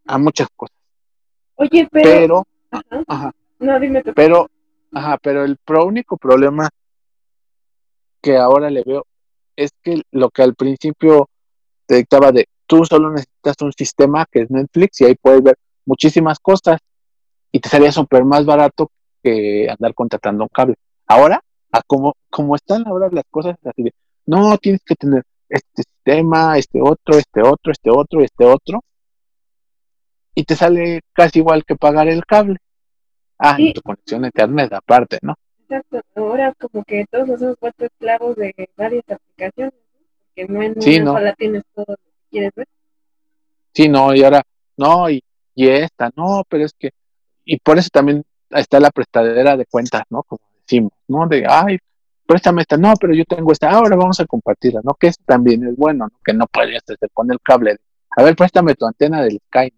[0.06, 0.78] a muchas cosas,
[1.56, 4.14] Oye, pero, pero, ajá, ajá, no, dime tú.
[4.14, 4.52] pero,
[4.92, 6.70] ajá, pero el pro único problema
[8.24, 9.06] que ahora le veo
[9.56, 11.30] es que lo que al principio
[11.86, 15.58] te dictaba de tú solo necesitas un sistema que es Netflix y ahí puedes ver
[15.86, 16.80] muchísimas cosas
[17.52, 18.90] y te salía súper más barato
[19.22, 20.76] que andar contratando un cable.
[21.06, 23.94] Ahora, a como, como están ahora las cosas, así de,
[24.26, 28.84] no, tienes que tener este sistema, este otro, este otro, este otro, este otro,
[30.34, 32.58] y te sale casi igual que pagar el cable.
[33.38, 33.74] Ah, y Sí.
[33.74, 35.36] tu conexión a internet aparte, ¿no?
[35.70, 39.74] Exacto, ahora como que todos nos hemos vuelto esclavos de varias aplicaciones.
[40.36, 41.14] Porque no en Sí, una ¿no?
[41.14, 42.68] sola tienes todo lo que quieres ver.
[43.74, 44.42] Sí, no, y ahora,
[44.78, 45.24] no, y,
[45.56, 46.92] y esta, no, pero es que,
[47.46, 50.24] y por eso también está la prestadera de cuentas, ¿no?
[50.24, 51.28] Como decimos, ¿no?
[51.28, 51.78] De, ay,
[52.26, 54.94] préstame esta, no, pero yo tengo esta, ahora vamos a compartirla, ¿no?
[54.94, 56.20] Que eso también es bueno, ¿no?
[56.24, 57.78] Que no podrías hacer con el cable.
[58.16, 59.74] A ver, préstame tu antena del Sky,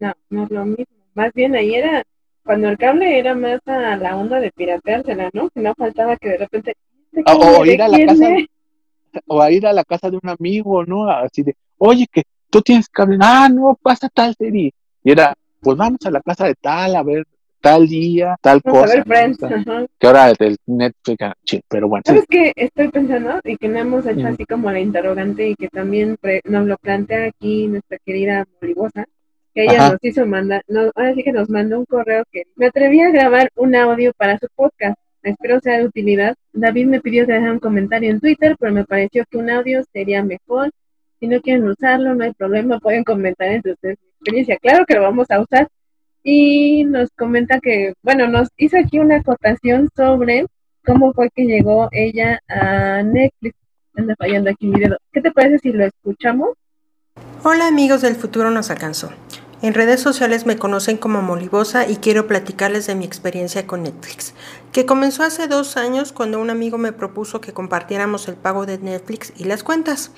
[0.00, 0.08] ¿no?
[0.08, 0.86] No, no es lo mismo.
[1.14, 2.02] Más bien ahí era,
[2.46, 5.50] cuando el cable era más a la onda de pirateársela, ¿no?
[5.50, 6.74] Que no faltaba que de repente...
[7.12, 8.28] ¿este O- cable o ir a la casa,
[9.26, 11.10] o a ir a la casa de un amigo, ¿no?
[11.10, 14.72] Así de, oye, que tú tienes cable, ah, no, pasa tal serie.
[15.04, 17.26] Y era, pues vamos a la casa de tal, a ver
[17.60, 18.94] tal día, tal Vamos a cosa.
[18.94, 19.04] ver.
[19.06, 19.86] Friends, ajá.
[19.98, 22.12] que ahora del Netflix, ah, sí, pero bueno, sí.
[22.12, 23.40] ¿Sabes qué estoy pensando?
[23.42, 26.76] Y que no hemos hecho así como la interrogante y que también pre- nos lo
[26.76, 29.06] plantea aquí nuestra querida Moribosa,
[29.56, 29.92] que ella Ajá.
[29.92, 33.08] nos hizo mandar, no, ahora sí que nos mandó un correo que me atreví a
[33.08, 34.98] grabar un audio para su podcast.
[35.22, 36.36] Espero sea de utilidad.
[36.52, 39.82] David me pidió que dejara un comentario en Twitter, pero me pareció que un audio
[39.94, 40.70] sería mejor.
[41.18, 44.58] Si no quieren usarlo, no hay problema, pueden comentar entre ustedes su experiencia.
[44.58, 45.68] Claro que lo vamos a usar.
[46.22, 50.44] Y nos comenta que, bueno, nos hizo aquí una acotación sobre
[50.84, 53.56] cómo fue que llegó ella a Netflix.
[53.94, 54.98] Anda fallando aquí mi dedo.
[55.10, 56.50] ¿Qué te parece si lo escuchamos?
[57.42, 59.10] Hola amigos del futuro nos alcanzó.
[59.66, 64.32] En redes sociales me conocen como Molibosa y quiero platicarles de mi experiencia con Netflix,
[64.70, 68.78] que comenzó hace dos años cuando un amigo me propuso que compartiéramos el pago de
[68.78, 70.12] Netflix y las cuentas.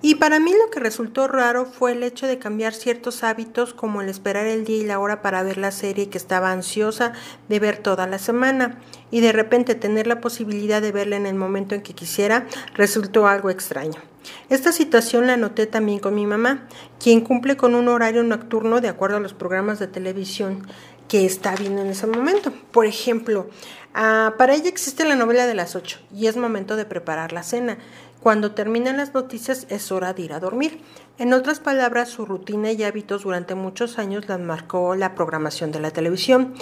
[0.00, 4.00] Y para mí lo que resultó raro fue el hecho de cambiar ciertos hábitos como
[4.00, 7.12] el esperar el día y la hora para ver la serie que estaba ansiosa
[7.50, 8.80] de ver toda la semana
[9.10, 13.28] y de repente tener la posibilidad de verla en el momento en que quisiera resultó
[13.28, 14.00] algo extraño.
[14.48, 16.66] Esta situación la noté también con mi mamá,
[16.98, 20.66] quien cumple con un horario nocturno de acuerdo a los programas de televisión
[21.08, 22.52] que está viendo en ese momento.
[22.72, 23.48] Por ejemplo,
[23.94, 27.42] uh, para ella existe la novela de las 8 y es momento de preparar la
[27.42, 27.78] cena.
[28.20, 30.80] Cuando terminan las noticias es hora de ir a dormir.
[31.18, 35.80] En otras palabras, su rutina y hábitos durante muchos años las marcó la programación de
[35.80, 36.54] la televisión.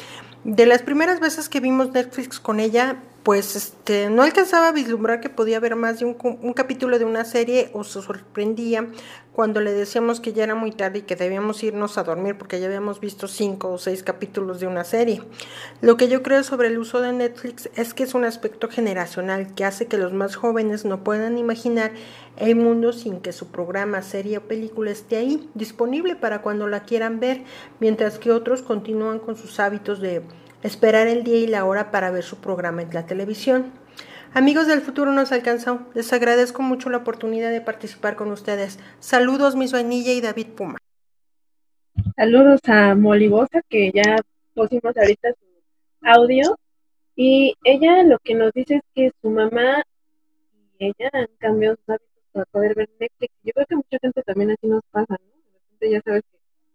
[0.43, 5.21] De las primeras veces que vimos Netflix con ella, pues este, no alcanzaba a vislumbrar
[5.21, 8.89] que podía haber más de un, un, capítulo de una serie o se sorprendía
[9.33, 12.61] cuando le decíamos que ya era muy tarde y que debíamos irnos a dormir porque
[12.61, 15.23] ya habíamos visto cinco o seis capítulos de una serie.
[15.81, 19.55] Lo que yo creo sobre el uso de Netflix es que es un aspecto generacional
[19.55, 21.93] que hace que los más jóvenes no puedan imaginar
[22.37, 26.83] el mundo sin que su programa, serie o película esté ahí, disponible para cuando la
[26.83, 27.45] quieran ver,
[27.79, 30.23] mientras que otros continúan con sus hábitos de
[30.63, 33.73] esperar el día y la hora para ver su programa en la televisión.
[34.35, 35.87] Amigos del futuro nos alcanzó.
[35.95, 38.79] Les agradezco mucho la oportunidad de participar con ustedes.
[38.99, 40.79] Saludos, Miss Vainilla y David Puma.
[42.17, 44.17] Saludos a Molibosa, que ya
[44.55, 46.59] pusimos ahorita su audio.
[47.15, 49.83] Y ella lo que nos dice es que su mamá
[50.79, 53.35] y ella han cambiado sus hábitos para poder ver Netflix.
[53.43, 55.27] Yo creo que mucha gente también así nos pasa, ¿no?
[55.29, 56.23] De repente ya sabes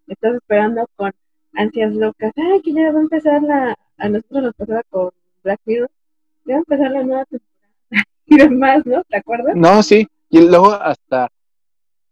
[0.06, 1.12] que estás esperando con
[1.54, 5.10] ansias locas, ay, que ya va a empezar la, a nosotros nos pasaba con
[5.43, 5.91] Black Mirror,
[6.45, 7.48] ya va a empezar la nueva temporada
[8.26, 9.04] y demás, ¿no?
[9.04, 9.56] ¿Te acuerdas?
[9.56, 11.30] No, sí, y luego hasta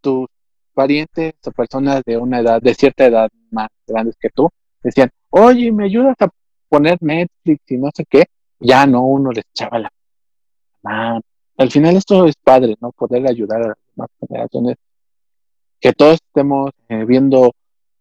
[0.02, 0.28] tus
[0.74, 4.50] parientes o personas de una edad, de cierta edad más grandes que tú,
[4.84, 6.30] decían, oye, ¿me ayudas a
[6.70, 8.26] poner Netflix y no sé qué?
[8.60, 9.90] Ya no, uno les echaba la
[10.84, 11.22] mano.
[11.58, 12.92] Al final esto es padre, ¿no?
[12.92, 14.76] Poder ayudar a las demás generaciones,
[15.80, 17.54] que todos estemos eh, viendo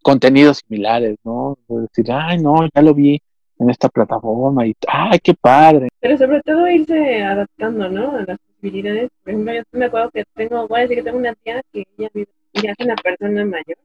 [0.04, 1.58] contenidos similares, ¿no?
[1.66, 3.20] Decir, ay, no, ya lo vi
[3.58, 5.88] en esta plataforma y, ay, qué padre.
[5.98, 8.16] Pero sobre todo irse adaptando, ¿no?
[8.16, 9.10] A las posibilidades.
[9.22, 11.84] Por ejemplo, yo me acuerdo que tengo, voy a decir que tengo una tía que
[11.96, 12.10] ella
[12.52, 13.78] ya es una persona mayor.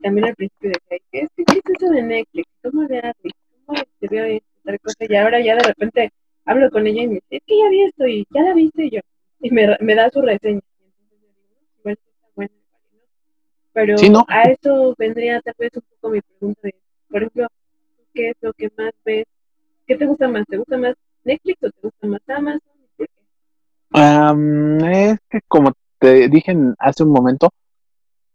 [0.00, 2.48] También al principio decía, ¿qué es, ¿qué es eso de Netflix?
[2.62, 3.12] ¿Cómo de?
[3.66, 4.40] ¿Cómo te veo
[4.82, 5.04] cosa?
[5.08, 6.10] Y ahora ya de repente
[6.46, 8.90] hablo con ella y me dice, es que ya vi esto y ya la viste
[8.90, 9.00] yo.
[9.40, 10.60] Y me, me da su reseña.
[11.78, 12.52] Igual está buena.
[13.72, 13.96] Pero
[14.28, 16.74] a eso vendría tal vez un poco mi pregunta de,
[17.08, 17.46] por ejemplo,
[18.12, 19.24] ¿qué es lo que más ves?
[19.86, 20.44] ¿Qué te gusta más?
[20.46, 20.94] ¿Te gusta más
[21.24, 22.60] Netflix o te gusta más Amazon?
[22.96, 25.12] ¿Por qué?
[25.12, 27.50] es que como te dije hace un momento,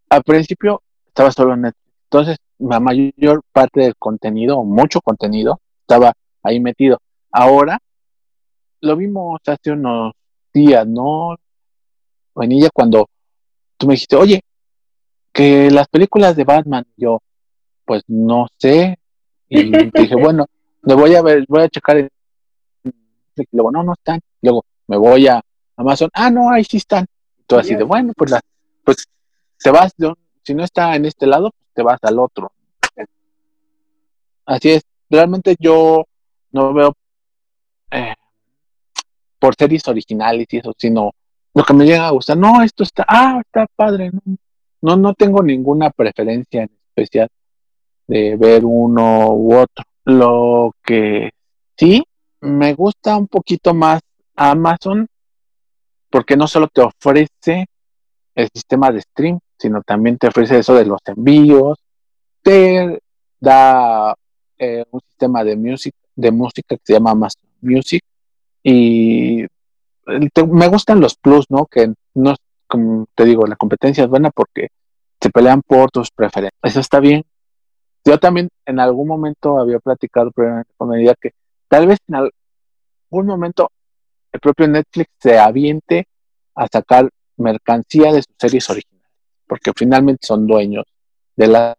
[0.10, 1.94] al principio estaba solo en Netflix.
[2.06, 7.00] Entonces, la mayor parte del contenido, mucho contenido, estaba ahí metido.
[7.32, 7.78] Ahora,
[8.82, 10.14] lo vimos hace unos
[10.54, 11.36] días, ¿no?
[12.34, 13.10] Vanilla, cuando
[13.78, 14.42] tú me dijiste, oye,
[15.38, 17.22] que las películas de Batman, yo,
[17.86, 18.98] pues no sé.
[19.48, 20.48] Y dije, bueno,
[20.82, 22.10] me voy a ver, voy a checar.
[22.84, 24.20] Y luego, no, no están.
[24.42, 25.40] Luego me voy a
[25.76, 27.06] Amazon, ah, no, ahí sí están.
[27.46, 28.42] todo así de, bueno, pues, la,
[28.84, 29.06] pues
[29.60, 29.94] te vas,
[30.42, 32.52] si no está en este lado, pues te vas al otro.
[34.44, 36.04] Así es, realmente yo
[36.52, 36.96] no veo
[37.92, 38.16] eh,
[39.38, 41.12] por series originales y eso, sino
[41.54, 44.38] lo que me llega a gustar, no, esto está, ah, está padre, no,
[44.82, 47.30] no, no tengo ninguna preferencia en especial
[48.08, 49.84] de ver uno u otro.
[50.06, 51.32] Lo que
[51.78, 52.04] sí
[52.42, 54.02] me gusta un poquito más
[54.36, 55.08] Amazon
[56.10, 57.68] porque no solo te ofrece
[58.36, 61.80] el sistema de stream, sino también te ofrece eso de los envíos,
[62.42, 63.00] te
[63.40, 64.16] da
[64.58, 68.04] eh, un sistema de music, de música que se llama Amazon Music
[68.64, 69.46] y
[70.06, 71.66] me gustan los plus, ¿no?
[71.66, 72.36] Que no
[72.68, 74.70] como te digo, la competencia es buena porque
[75.20, 76.60] se pelean por tus preferencias.
[76.62, 77.24] Eso está bien.
[78.06, 81.32] Yo también en algún momento había platicado con medida que
[81.68, 83.70] tal vez en algún momento
[84.32, 86.08] el propio Netflix se aviente
[86.56, 89.12] a sacar mercancía de sus series originales,
[89.48, 90.86] porque finalmente son dueños
[91.36, 91.76] de las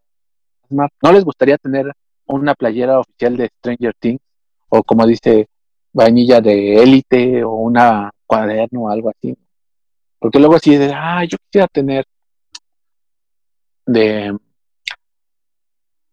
[0.71, 1.93] ¿No les gustaría tener
[2.27, 4.21] una playera oficial de Stranger Things?
[4.69, 5.49] O como dice
[5.93, 9.35] vainilla de élite o una cuaderno o algo así.
[10.19, 12.05] Porque luego así de, ah, yo quisiera tener
[13.87, 14.37] de...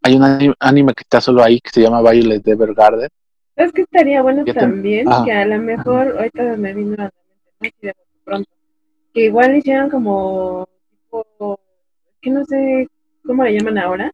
[0.03, 3.09] Hay un anime que está solo ahí que se llama Violet Evergarden.
[3.55, 7.11] Es que estaría bueno también que a lo mejor, ahorita me vino a la
[7.59, 7.93] mente,
[8.23, 8.49] pronto,
[9.13, 11.59] que igual hicieran como, tipo,
[12.21, 12.87] que no sé
[13.25, 14.11] cómo le llaman ahora,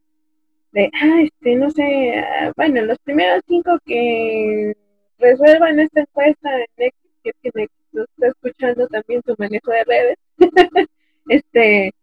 [0.71, 4.73] de, ah, este, no sé, ah, bueno, los primeros cinco que
[5.17, 10.17] resuelvan esta encuesta en Netflix, que es que está escuchando también su manejo de redes,
[11.27, 11.93] este,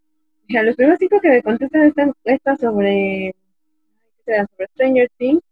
[0.49, 3.35] los primeros cinco que me contestan esta encuesta sobre,
[4.75, 5.43] Stranger Things,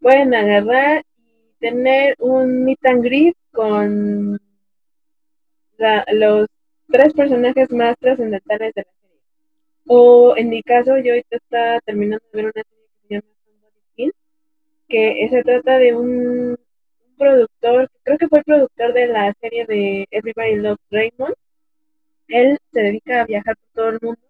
[0.00, 4.38] pueden agarrar y tener un meet and greet con
[6.12, 6.46] los
[6.88, 9.20] tres personajes más trascendentales de la serie.
[9.86, 13.26] O en mi caso, yo ahorita estaba terminando de ver una serie que se llama
[13.96, 14.10] King,
[14.88, 16.58] que se trata de un
[17.18, 21.34] productor, creo que fue el productor de la serie de Everybody Loves Raymond.
[22.28, 24.20] Él se dedica a viajar por todo el mundo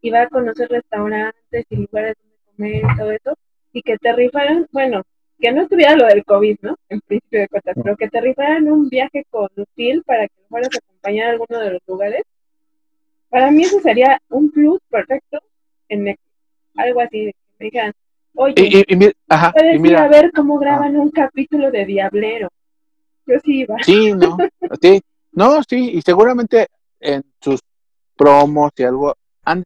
[0.00, 3.34] y va a conocer restaurantes y lugares donde comer y todo eso.
[3.72, 5.02] Y que te rifaron, bueno,
[5.40, 6.76] que no estuviera lo del COVID, ¿no?
[6.88, 10.70] En principio de cuentas, pero que te rifaran un viaje con Util para que fueras
[10.74, 12.22] a acompañar a alguno de los lugares.
[13.28, 15.38] Para mí eso sería un plus perfecto
[15.88, 16.28] en Netflix.
[16.76, 17.92] Algo así, me digan,
[18.40, 21.70] oye, Y, y- y mi- ajá, puedes ir mira, a ver cómo graban un capítulo
[21.70, 22.48] de Diablero.
[23.26, 23.76] Yo sí iba.
[23.82, 24.36] sí, no,
[24.82, 25.00] sí,
[25.32, 26.68] no, sí, y seguramente
[27.00, 27.60] en sus
[28.16, 29.14] promos y algo
[29.44, 29.62] han.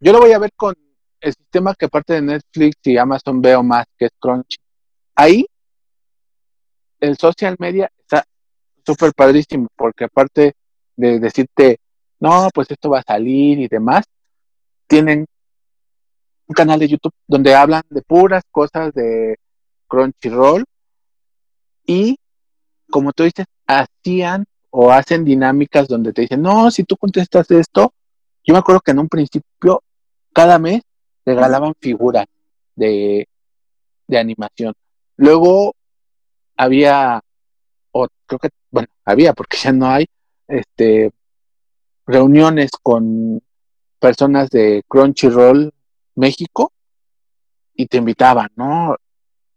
[0.00, 0.74] Yo lo voy a ver con
[1.20, 4.56] el sistema que aparte de Netflix y Amazon veo más, que es Crunchy.
[5.14, 5.46] Ahí
[7.00, 8.24] el social media está
[8.84, 10.54] súper padrísimo, porque aparte
[10.96, 11.78] de decirte,
[12.20, 14.04] no, pues esto va a salir y demás,
[14.88, 15.26] tienen
[16.48, 19.36] un canal de YouTube donde hablan de puras cosas de
[19.86, 20.64] Crunchyroll
[21.86, 22.18] y
[22.90, 27.92] como tú dices, hacían o hacen dinámicas donde te dicen, no, si tú contestas esto,
[28.44, 29.82] yo me acuerdo que en un principio,
[30.32, 30.82] cada mes
[31.24, 32.26] regalaban figuras
[32.74, 33.28] de,
[34.06, 34.74] de animación.
[35.16, 35.74] Luego
[36.56, 37.20] había,
[37.92, 40.06] o creo que, bueno, había, porque ya no hay,
[40.46, 41.10] este,
[42.06, 43.42] reuniones con
[43.98, 45.72] personas de Crunchyroll
[46.18, 46.72] México
[47.74, 48.96] y te invitaban, ¿no?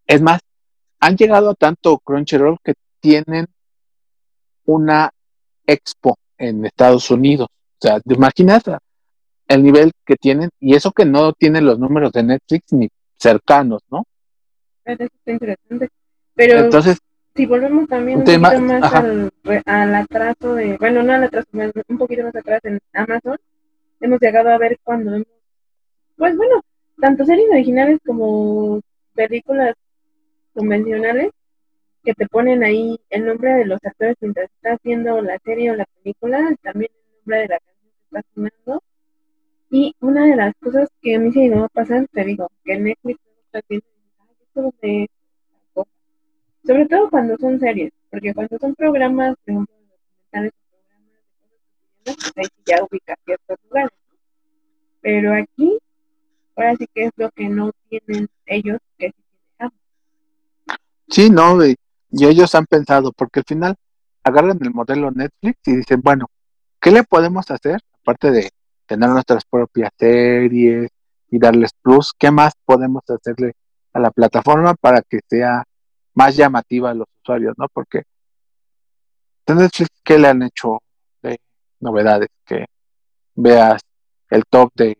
[0.06, 0.40] Es más,
[1.00, 3.46] han llegado a tanto Crunchyroll que tienen
[4.64, 5.10] una
[5.66, 7.48] expo en Estados Unidos.
[7.50, 8.62] O sea, ¿te imaginas
[9.48, 10.50] el nivel que tienen?
[10.60, 12.88] Y eso que no tienen los números de Netflix ni
[13.18, 14.04] cercanos, ¿no?
[14.84, 15.88] Eso está interesante.
[16.34, 16.98] Pero Entonces,
[17.34, 19.32] si volvemos también un tema- poquito más al,
[19.66, 21.48] al atraso de, bueno, no al atraso,
[21.88, 23.36] un poquito más atrás en Amazon,
[24.00, 25.26] hemos llegado a ver cuando hemos,
[26.16, 26.62] pues bueno,
[27.00, 28.80] tanto series originales como
[29.14, 29.74] películas
[30.54, 31.30] convencionales
[32.04, 35.76] que te ponen ahí el nombre de los actores mientras estás viendo la serie o
[35.76, 38.82] la película, también el nombre de la canción que está sonando.
[39.70, 42.74] Y una de las cosas que a mí se llegó a pasar, te digo, que
[42.74, 43.82] en Netflix no estás tal
[45.74, 45.90] cosa.
[46.64, 49.74] Sobre todo cuando son series, porque cuando son programas, por ejemplo,
[50.30, 50.50] programas de
[52.04, 53.98] cosas pues ya ubicas ciertos lugares.
[55.00, 55.78] Pero aquí,
[56.56, 59.22] ahora sí que es lo que no tienen ellos, que sí
[61.08, 61.76] sí, no, y,
[62.10, 63.76] ellos han pensado, porque al final
[64.24, 66.26] agarran el modelo Netflix y dicen, bueno,
[66.80, 67.80] ¿qué le podemos hacer?
[68.02, 68.50] Aparte de
[68.86, 70.90] tener nuestras propias series
[71.30, 73.54] y darles plus, ¿qué más podemos hacerle
[73.92, 75.64] a la plataforma para que sea
[76.14, 77.66] más llamativa a los usuarios, ¿no?
[77.72, 78.02] Porque
[79.46, 80.82] Netflix, ¿qué le han hecho
[81.22, 81.38] de
[81.80, 82.28] novedades?
[82.44, 82.66] Que
[83.34, 83.82] veas
[84.32, 84.96] el top de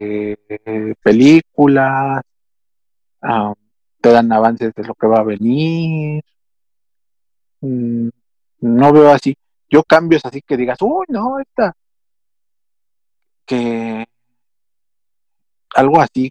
[0.47, 2.21] eh, películas,
[4.01, 6.23] te dan avances de lo que va a venir.
[7.63, 8.09] Mm,
[8.61, 9.35] no veo así.
[9.71, 11.73] Yo cambios así que digas, uy, no, esta.
[13.47, 14.05] Que
[15.75, 16.31] algo así,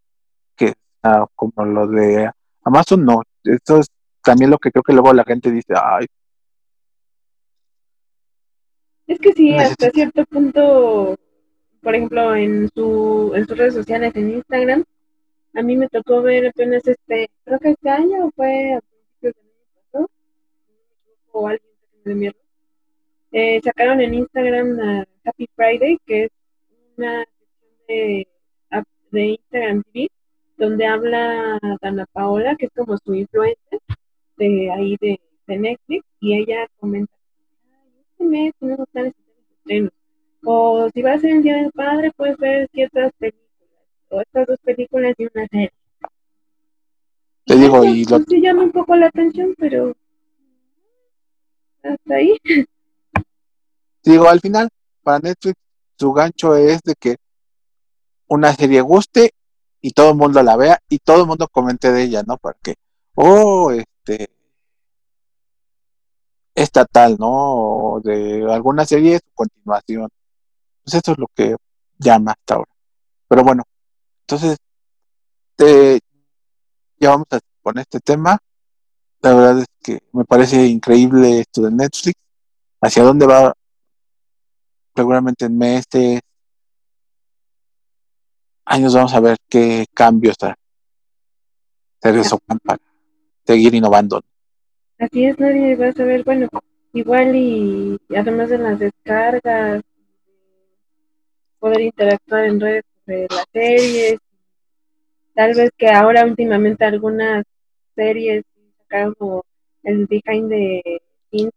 [0.56, 2.30] que ah, como lo de
[2.64, 3.24] Amazon, no.
[3.44, 3.88] Eso es
[4.22, 6.06] también lo que creo que luego la gente dice, ay,
[9.08, 11.18] Es que sí, Necesito- hasta cierto punto,
[11.82, 14.84] por ejemplo, en su en sus redes sociales, en Instagram,
[15.54, 19.44] a mí me tocó ver apenas este, creo que este año fue a principios del
[19.44, 20.10] año pasado,
[21.32, 21.70] o alguien
[22.06, 22.40] me mierda.
[23.32, 26.32] Eh, sacaron en Instagram a Happy Friday, que es
[26.98, 28.28] una sección de,
[29.12, 30.08] de Instagram TV,
[30.58, 33.80] donde habla Dana Paola, que es como su influencer
[34.38, 37.14] de ahí de, de Netflix, y ella comenta,
[37.72, 39.14] "Ay, este mes tenemos tales
[39.60, 39.92] estrenos.
[40.44, 43.50] O si va a el Día del Padre, puedes ver ciertas películas,
[44.10, 45.72] o estas dos películas y una serie.
[47.46, 49.96] te digo, y lo, pues sí llama un poco la atención, pero
[51.84, 52.38] hasta ahí.
[54.04, 54.70] digo, al final,
[55.04, 55.56] para Netflix,
[55.98, 57.18] su gancho es de que
[58.28, 59.34] una serie guste
[59.82, 62.38] y todo el mundo la vea y todo el mundo comente de ella, ¿no?
[62.38, 62.76] Para que,
[63.16, 64.30] oh, este,
[66.56, 68.00] esta tal, ¿no?
[68.04, 70.10] De alguna serie, su continuación.
[70.84, 71.56] Pues eso es lo que
[71.98, 72.72] llama hasta ahora.
[73.28, 73.64] Pero bueno,
[74.22, 74.58] entonces,
[75.56, 76.00] te,
[77.00, 77.28] ya vamos
[77.62, 78.38] con este tema.
[79.22, 82.20] La verdad es que me parece increíble esto de Netflix.
[82.82, 83.54] Hacia dónde va
[84.96, 86.20] seguramente en meses,
[88.66, 90.54] años vamos a ver qué cambios se
[92.02, 92.80] se para
[93.46, 94.22] seguir innovando.
[94.98, 96.48] Así es, nadie va a saber, bueno,
[96.94, 99.82] igual y además de las descargas,
[101.62, 104.20] poder interactuar en redes sobre las series,
[105.36, 107.46] tal vez que ahora últimamente algunas
[107.96, 108.44] series
[108.80, 109.46] sacaron como
[109.84, 110.52] el behind
[111.30, 111.54] scenes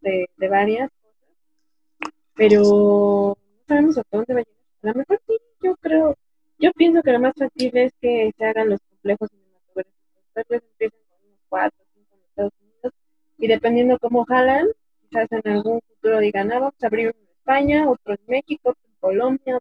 [0.00, 4.64] de, de varias cosas, pero no sabemos hasta dónde va a llegar.
[4.82, 6.14] A lo mejor sí, yo creo,
[6.58, 10.62] yo pienso que lo más factible es que se hagan los complejos cinematográficos, tal vez
[10.72, 11.04] empiecen
[13.38, 14.66] y dependiendo cómo jalan,
[15.02, 18.70] quizás en algún futuro digan, ah, vamos a abrir uno en España, otro en México,
[18.70, 19.58] en Colombia,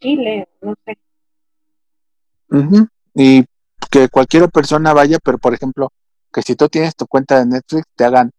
[0.00, 0.98] Chile, no sé.
[3.14, 3.44] Y
[3.88, 5.92] que cualquier persona vaya, pero por ejemplo,
[6.32, 8.32] que si tú tienes tu cuenta de Netflix, te hagan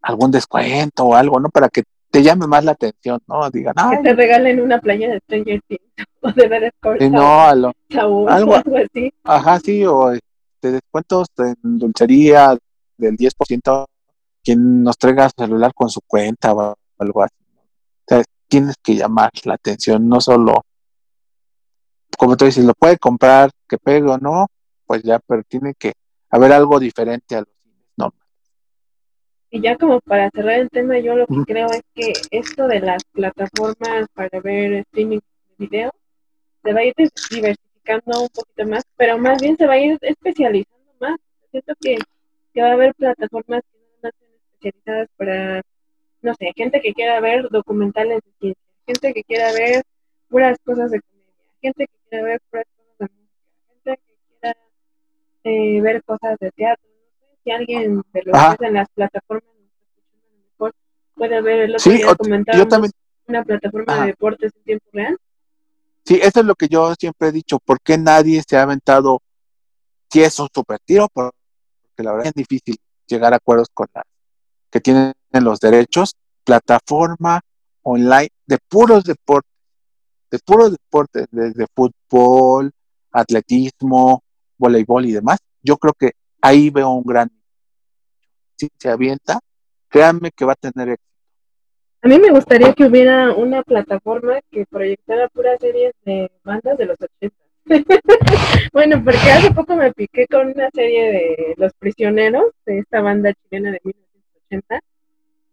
[0.00, 1.50] algún descuento o algo, ¿no?
[1.50, 3.50] Para que te llame más la atención, ¿no?
[3.50, 5.82] Digan, Que te regalen una playa de Stranger Things
[6.22, 9.12] o de ver y no, a lo- algo, algo- algo así.
[9.24, 12.56] Ajá, sí, o este, descuentos en dulcería
[12.96, 13.84] del 10%,
[14.42, 17.34] quien nos traiga su celular con su cuenta o algo así.
[17.44, 18.22] O sea,
[18.52, 20.66] tienes que llamar la atención, no solo,
[22.18, 24.46] como tú dices, lo puede comprar, que pegue o no,
[24.84, 25.94] pues ya, pero tiene que
[26.28, 28.12] haber algo diferente a los cines, ¿no?
[29.48, 32.80] Y ya como para cerrar el tema, yo lo que creo es que esto de
[32.80, 35.92] las plataformas para ver streaming de video
[36.62, 36.94] se va a ir
[37.30, 41.18] diversificando un poquito más, pero más bien se va a ir especializando más.
[41.50, 41.96] Siento que,
[42.52, 45.62] que va a haber plataformas que van a ser especializadas para,
[46.22, 49.82] no sé, gente que quiera ver documentales de ciencia, gente que quiera ver
[50.28, 54.56] puras cosas de comedia, gente que quiera ver puras cosas de música, gente que quiera
[55.44, 56.84] eh, ver cosas de teatro.
[56.88, 60.38] No sé si alguien de los que en las plataformas nos está escuchando, a lo
[60.50, 60.74] mejor
[61.14, 62.92] puede ver el otro Sí, día o- yo comentábamos también-
[63.28, 64.00] una plataforma Ajá.
[64.02, 65.16] de deportes en tiempo real.
[66.04, 69.20] Sí, eso es lo que yo siempre he dicho, ¿por qué nadie se ha aventado
[70.10, 71.08] si es un super tiro?
[71.12, 71.32] Porque
[71.98, 74.04] la verdad es difícil llegar a acuerdos con las
[74.72, 77.42] que tienen los derechos, plataforma
[77.82, 79.52] online de puros deportes,
[80.30, 82.72] de puros deportes, desde fútbol,
[83.12, 84.24] atletismo,
[84.56, 85.38] voleibol y demás.
[85.62, 87.30] Yo creo que ahí veo un gran,
[88.56, 89.40] si se avienta,
[89.88, 91.12] créanme que va a tener éxito.
[92.00, 96.86] A mí me gustaría que hubiera una plataforma que proyectara puras series de bandas de
[96.86, 97.36] los 80.
[98.72, 103.32] bueno, porque hace poco me piqué con una serie de Los Prisioneros, de esta banda
[103.34, 103.80] chilena de
[104.52, 104.80] 1980.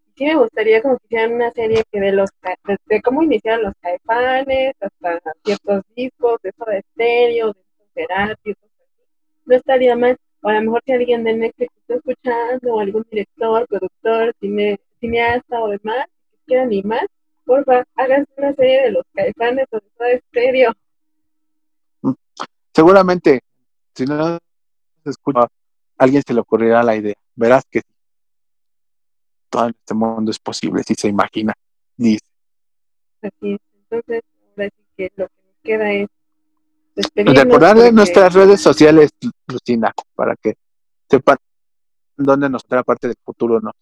[0.06, 2.30] Y sí me gustaría como que hicieran una serie que de los
[2.64, 7.56] desde cómo iniciaron los caifanes hasta ciertos discos, de eso de estéreo,
[7.94, 8.54] de así.
[9.46, 10.16] No estaría mal.
[10.42, 14.80] O a lo mejor si alguien de Netflix está escuchando, o algún director, productor, cine,
[15.00, 17.06] cineasta o demás, que quiera animar,
[17.44, 20.72] porfa, háganse una serie de los caifanes o de Soda estéreo.
[22.72, 23.40] Seguramente,
[23.94, 24.38] si no
[25.04, 25.48] se escucha,
[25.98, 27.16] alguien se le ocurrirá la idea.
[27.34, 27.82] Verás que
[29.50, 31.52] todo en este mundo es posible, si se imagina.
[31.96, 32.24] Dice.
[33.22, 33.60] Así es.
[33.90, 34.22] Entonces,
[34.56, 36.08] ahora sí que lo que nos queda es.
[37.14, 39.10] Recordarle porque- nuestras redes sociales,
[39.46, 40.54] Lucina, para que
[41.08, 41.36] sepan
[42.16, 43.72] dónde nos trae parte del futuro, ¿no?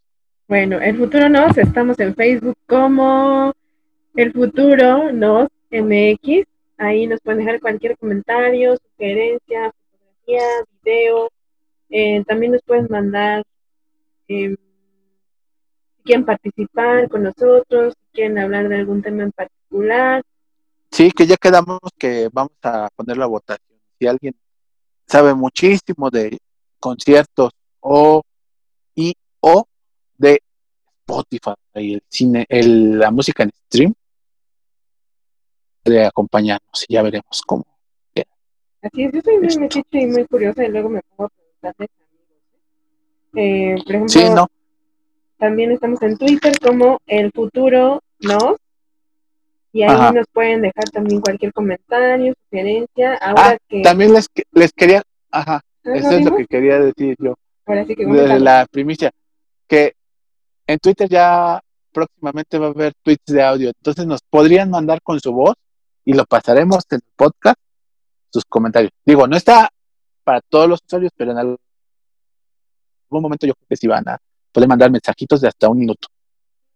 [0.46, 3.52] Bueno, el futuro nos, estamos en Facebook como
[4.14, 6.46] el futuro nos MX.
[6.78, 10.42] Ahí nos pueden dejar cualquier comentario, sugerencia, fotografía,
[10.82, 11.28] video.
[11.90, 13.42] Eh, también nos pueden mandar
[14.28, 14.56] eh,
[16.08, 20.22] quieren participar con nosotros, si quieren hablar de algún tema en particular.
[20.90, 23.78] Sí, que ya quedamos que vamos a poner la votación.
[24.00, 24.34] Si alguien
[25.06, 26.38] sabe muchísimo de
[26.80, 27.50] conciertos
[27.80, 28.22] o
[28.94, 29.66] y o
[30.16, 30.40] de
[31.06, 33.94] Spotify y el cine, el, la música en stream,
[35.84, 37.66] de acompañarnos y ya veremos cómo.
[38.80, 39.60] Así es, yo soy muy Esto.
[39.60, 42.38] metiche y muy curiosa y luego me pongo a preguntarles a amigos.
[43.34, 43.74] ¿eh?
[43.74, 44.46] Eh, por ejemplo, Sí, no,
[45.38, 48.56] También estamos en Twitter como El Futuro Nos.
[49.72, 50.12] Y ahí Ajá.
[50.12, 53.14] nos pueden dejar también cualquier comentario, sugerencia.
[53.16, 53.82] Ahora Ah, que.
[53.82, 57.34] también les, les quería, ajá, Ah, ¿no eso es lo que quería decir yo.
[57.66, 59.10] Ahora sí que de la primicia,
[59.66, 59.92] que
[60.66, 61.60] en Twitter ya
[61.92, 65.54] próximamente va a haber tweets de audio, entonces nos podrían mandar con su voz
[66.04, 67.58] y lo pasaremos en el podcast,
[68.30, 68.90] sus comentarios.
[69.04, 69.68] Digo, no está
[70.24, 71.58] para todos los usuarios, pero en algún
[73.10, 74.18] momento yo creo que sí van a
[74.58, 76.08] poder mandar mensajitos de hasta un minuto.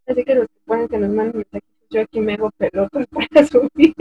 [0.07, 3.45] Así que los que pueden que nos manden mensajitos, yo aquí me hago pelotas para
[3.47, 3.93] subir.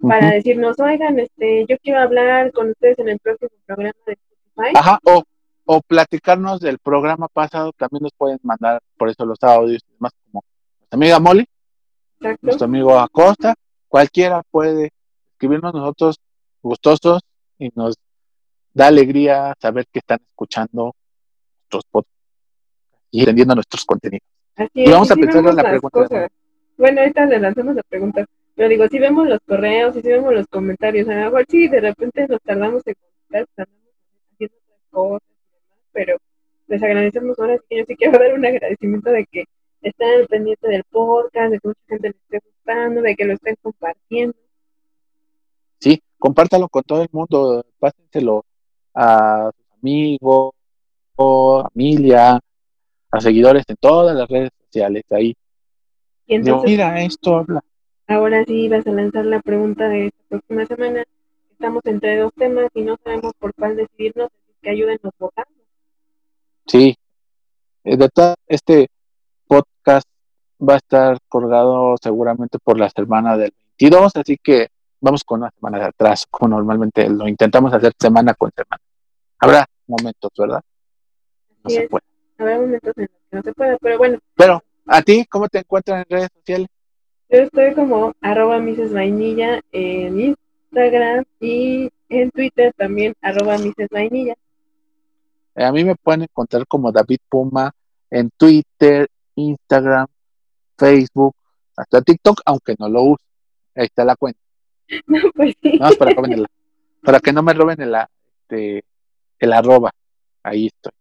[0.01, 0.35] para Ujú.
[0.35, 4.73] decirnos, oigan, este, yo quiero hablar con ustedes en el próximo programa de Spotify.
[4.75, 5.23] Ajá, o,
[5.65, 10.11] o platicarnos del programa pasado, también nos pueden mandar por eso los audios y demás,
[10.25, 10.43] como
[10.79, 11.45] nuestra amiga Molly,
[12.19, 12.39] Exacto.
[12.41, 13.53] nuestro amigo Acosta,
[13.87, 14.91] cualquiera puede
[15.33, 16.19] escribirnos nosotros
[16.61, 17.21] gustosos
[17.57, 17.95] y nos
[18.73, 20.95] da alegría saber que están escuchando
[21.61, 22.17] nuestros podcasts
[23.11, 24.27] y entendiendo nuestros contenidos.
[24.55, 26.29] Así Y vamos a sí pensar en la pregunta de.
[26.77, 28.25] Bueno, ahorita le lanzamos la pregunta.
[28.55, 31.67] Pero digo, si vemos los correos y si vemos los comentarios, a lo mejor sí,
[31.67, 33.91] de repente nos tardamos en contestar, andamos
[34.33, 35.30] haciendo otras cosas
[35.93, 36.17] pero
[36.67, 39.45] les agradecemos ahora sí que yo sí quiero dar un agradecimiento de que
[39.81, 43.33] estén al pendiente del podcast, de que mucha gente le esté gustando, de que lo
[43.33, 44.35] estén compartiendo.
[45.79, 48.45] Sí, compártalo con todo el mundo, pásenselo
[48.93, 50.51] a sus amigos,
[51.15, 52.39] familia,
[53.11, 55.03] a seguidores en todas las redes sociales.
[55.11, 55.35] Ahí,
[56.25, 57.61] Y entonces, mira, esto habla.
[58.07, 61.03] ahora sí vas a lanzar la pregunta de esta próxima semana.
[61.51, 65.50] Estamos entre dos temas y no sabemos por cuál decidirnos, así que ayúdenos votando.
[66.71, 66.95] Sí,
[67.83, 68.87] Eh, de todo este
[69.45, 70.07] podcast
[70.57, 74.67] va a estar colgado seguramente por la semana del 22, así que
[75.01, 78.81] vamos con una semana de atrás, como normalmente lo intentamos hacer semana con semana.
[79.39, 80.61] Habrá momentos, ¿verdad?
[81.63, 82.03] No se puede.
[82.37, 85.57] Habrá momentos en los que no se pueda, pero bueno, Pero, ¿a ti cómo te
[85.59, 86.67] encuentran en redes sociales?
[87.29, 88.93] yo estoy como arroba Mrs.
[88.93, 90.37] Vainilla en
[90.71, 93.89] Instagram y en Twitter también arroba Mrs.
[93.91, 94.35] Vainilla.
[95.55, 97.71] Eh, a mí me pueden encontrar como David Puma
[98.09, 100.07] en Twitter, Instagram,
[100.77, 101.35] Facebook,
[101.75, 103.23] hasta TikTok, aunque no lo uso.
[103.75, 104.39] Ahí está la cuenta.
[105.07, 105.77] No, pues sí.
[105.79, 106.47] Más para, que, el-
[107.01, 108.83] para que no me roben el, este,
[109.39, 109.91] el arroba.
[110.43, 110.91] Ahí estoy.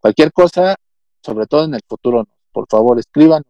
[0.00, 0.76] Cualquier cosa,
[1.22, 3.42] sobre todo en el futuro, por favor, escriban.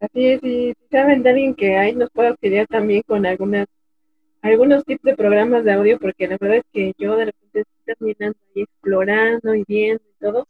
[0.00, 3.66] Así es, y si saben de alguien que ahí nos puede auxiliar también con algunas,
[4.42, 7.94] algunos tips de programas de audio, porque la verdad es que yo de repente estoy
[7.94, 10.48] terminando ahí explorando y viendo y todo,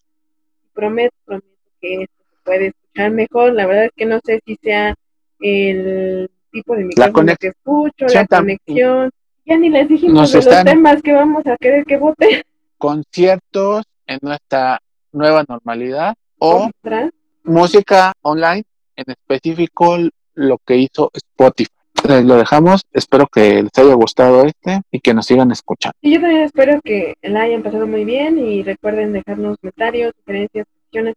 [0.73, 1.47] prometo, prometo
[1.81, 4.95] que esto se puede escuchar mejor, la verdad es que no sé si sea
[5.41, 9.11] el tipo de micrófono que escucho, la conexión,
[9.45, 12.43] ya ni les dijimos de los temas que vamos a querer que voten
[12.79, 14.81] Conciertos en nuestra
[15.13, 17.11] nueva normalidad o otra.
[17.45, 18.65] música online,
[18.97, 19.99] en específico
[20.35, 21.80] lo que hizo Spotify.
[22.05, 22.83] Lo dejamos.
[22.93, 25.97] Espero que les haya gustado este y que nos sigan escuchando.
[26.01, 30.67] Y yo también espero que la hayan pasado muy bien y recuerden dejarnos comentarios, sugerencias.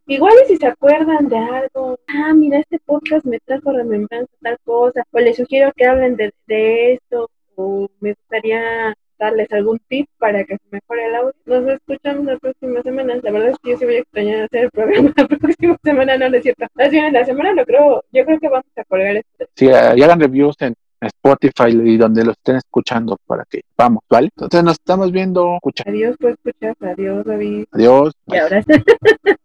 [0.06, 4.58] Igual y si se acuerdan de algo, ah, mira, este podcast me trajo remembranza tal
[4.64, 10.44] cosa, o les sugiero que hablen de esto, o me gustaría darles algún tip para
[10.44, 11.34] que se mejore el audio.
[11.46, 13.16] Nos escuchamos la próxima semana.
[13.22, 16.18] La verdad es que yo sí voy a extrañar hacer el programa la próxima semana,
[16.18, 16.66] no, no es cierto.
[16.76, 19.46] Más bien en la semana lo creo, yo creo que vamos a colgar esto.
[19.56, 20.76] Sí, y hagan reviews en
[21.08, 24.30] Spotify y donde lo estén escuchando para que vamos, ¿vale?
[24.36, 25.56] Entonces nos estamos viendo.
[25.56, 25.84] Escucha.
[25.88, 27.66] Adiós, pues escuchas, adiós, David.
[27.72, 28.14] Adiós.
[28.28, 28.64] Y ahora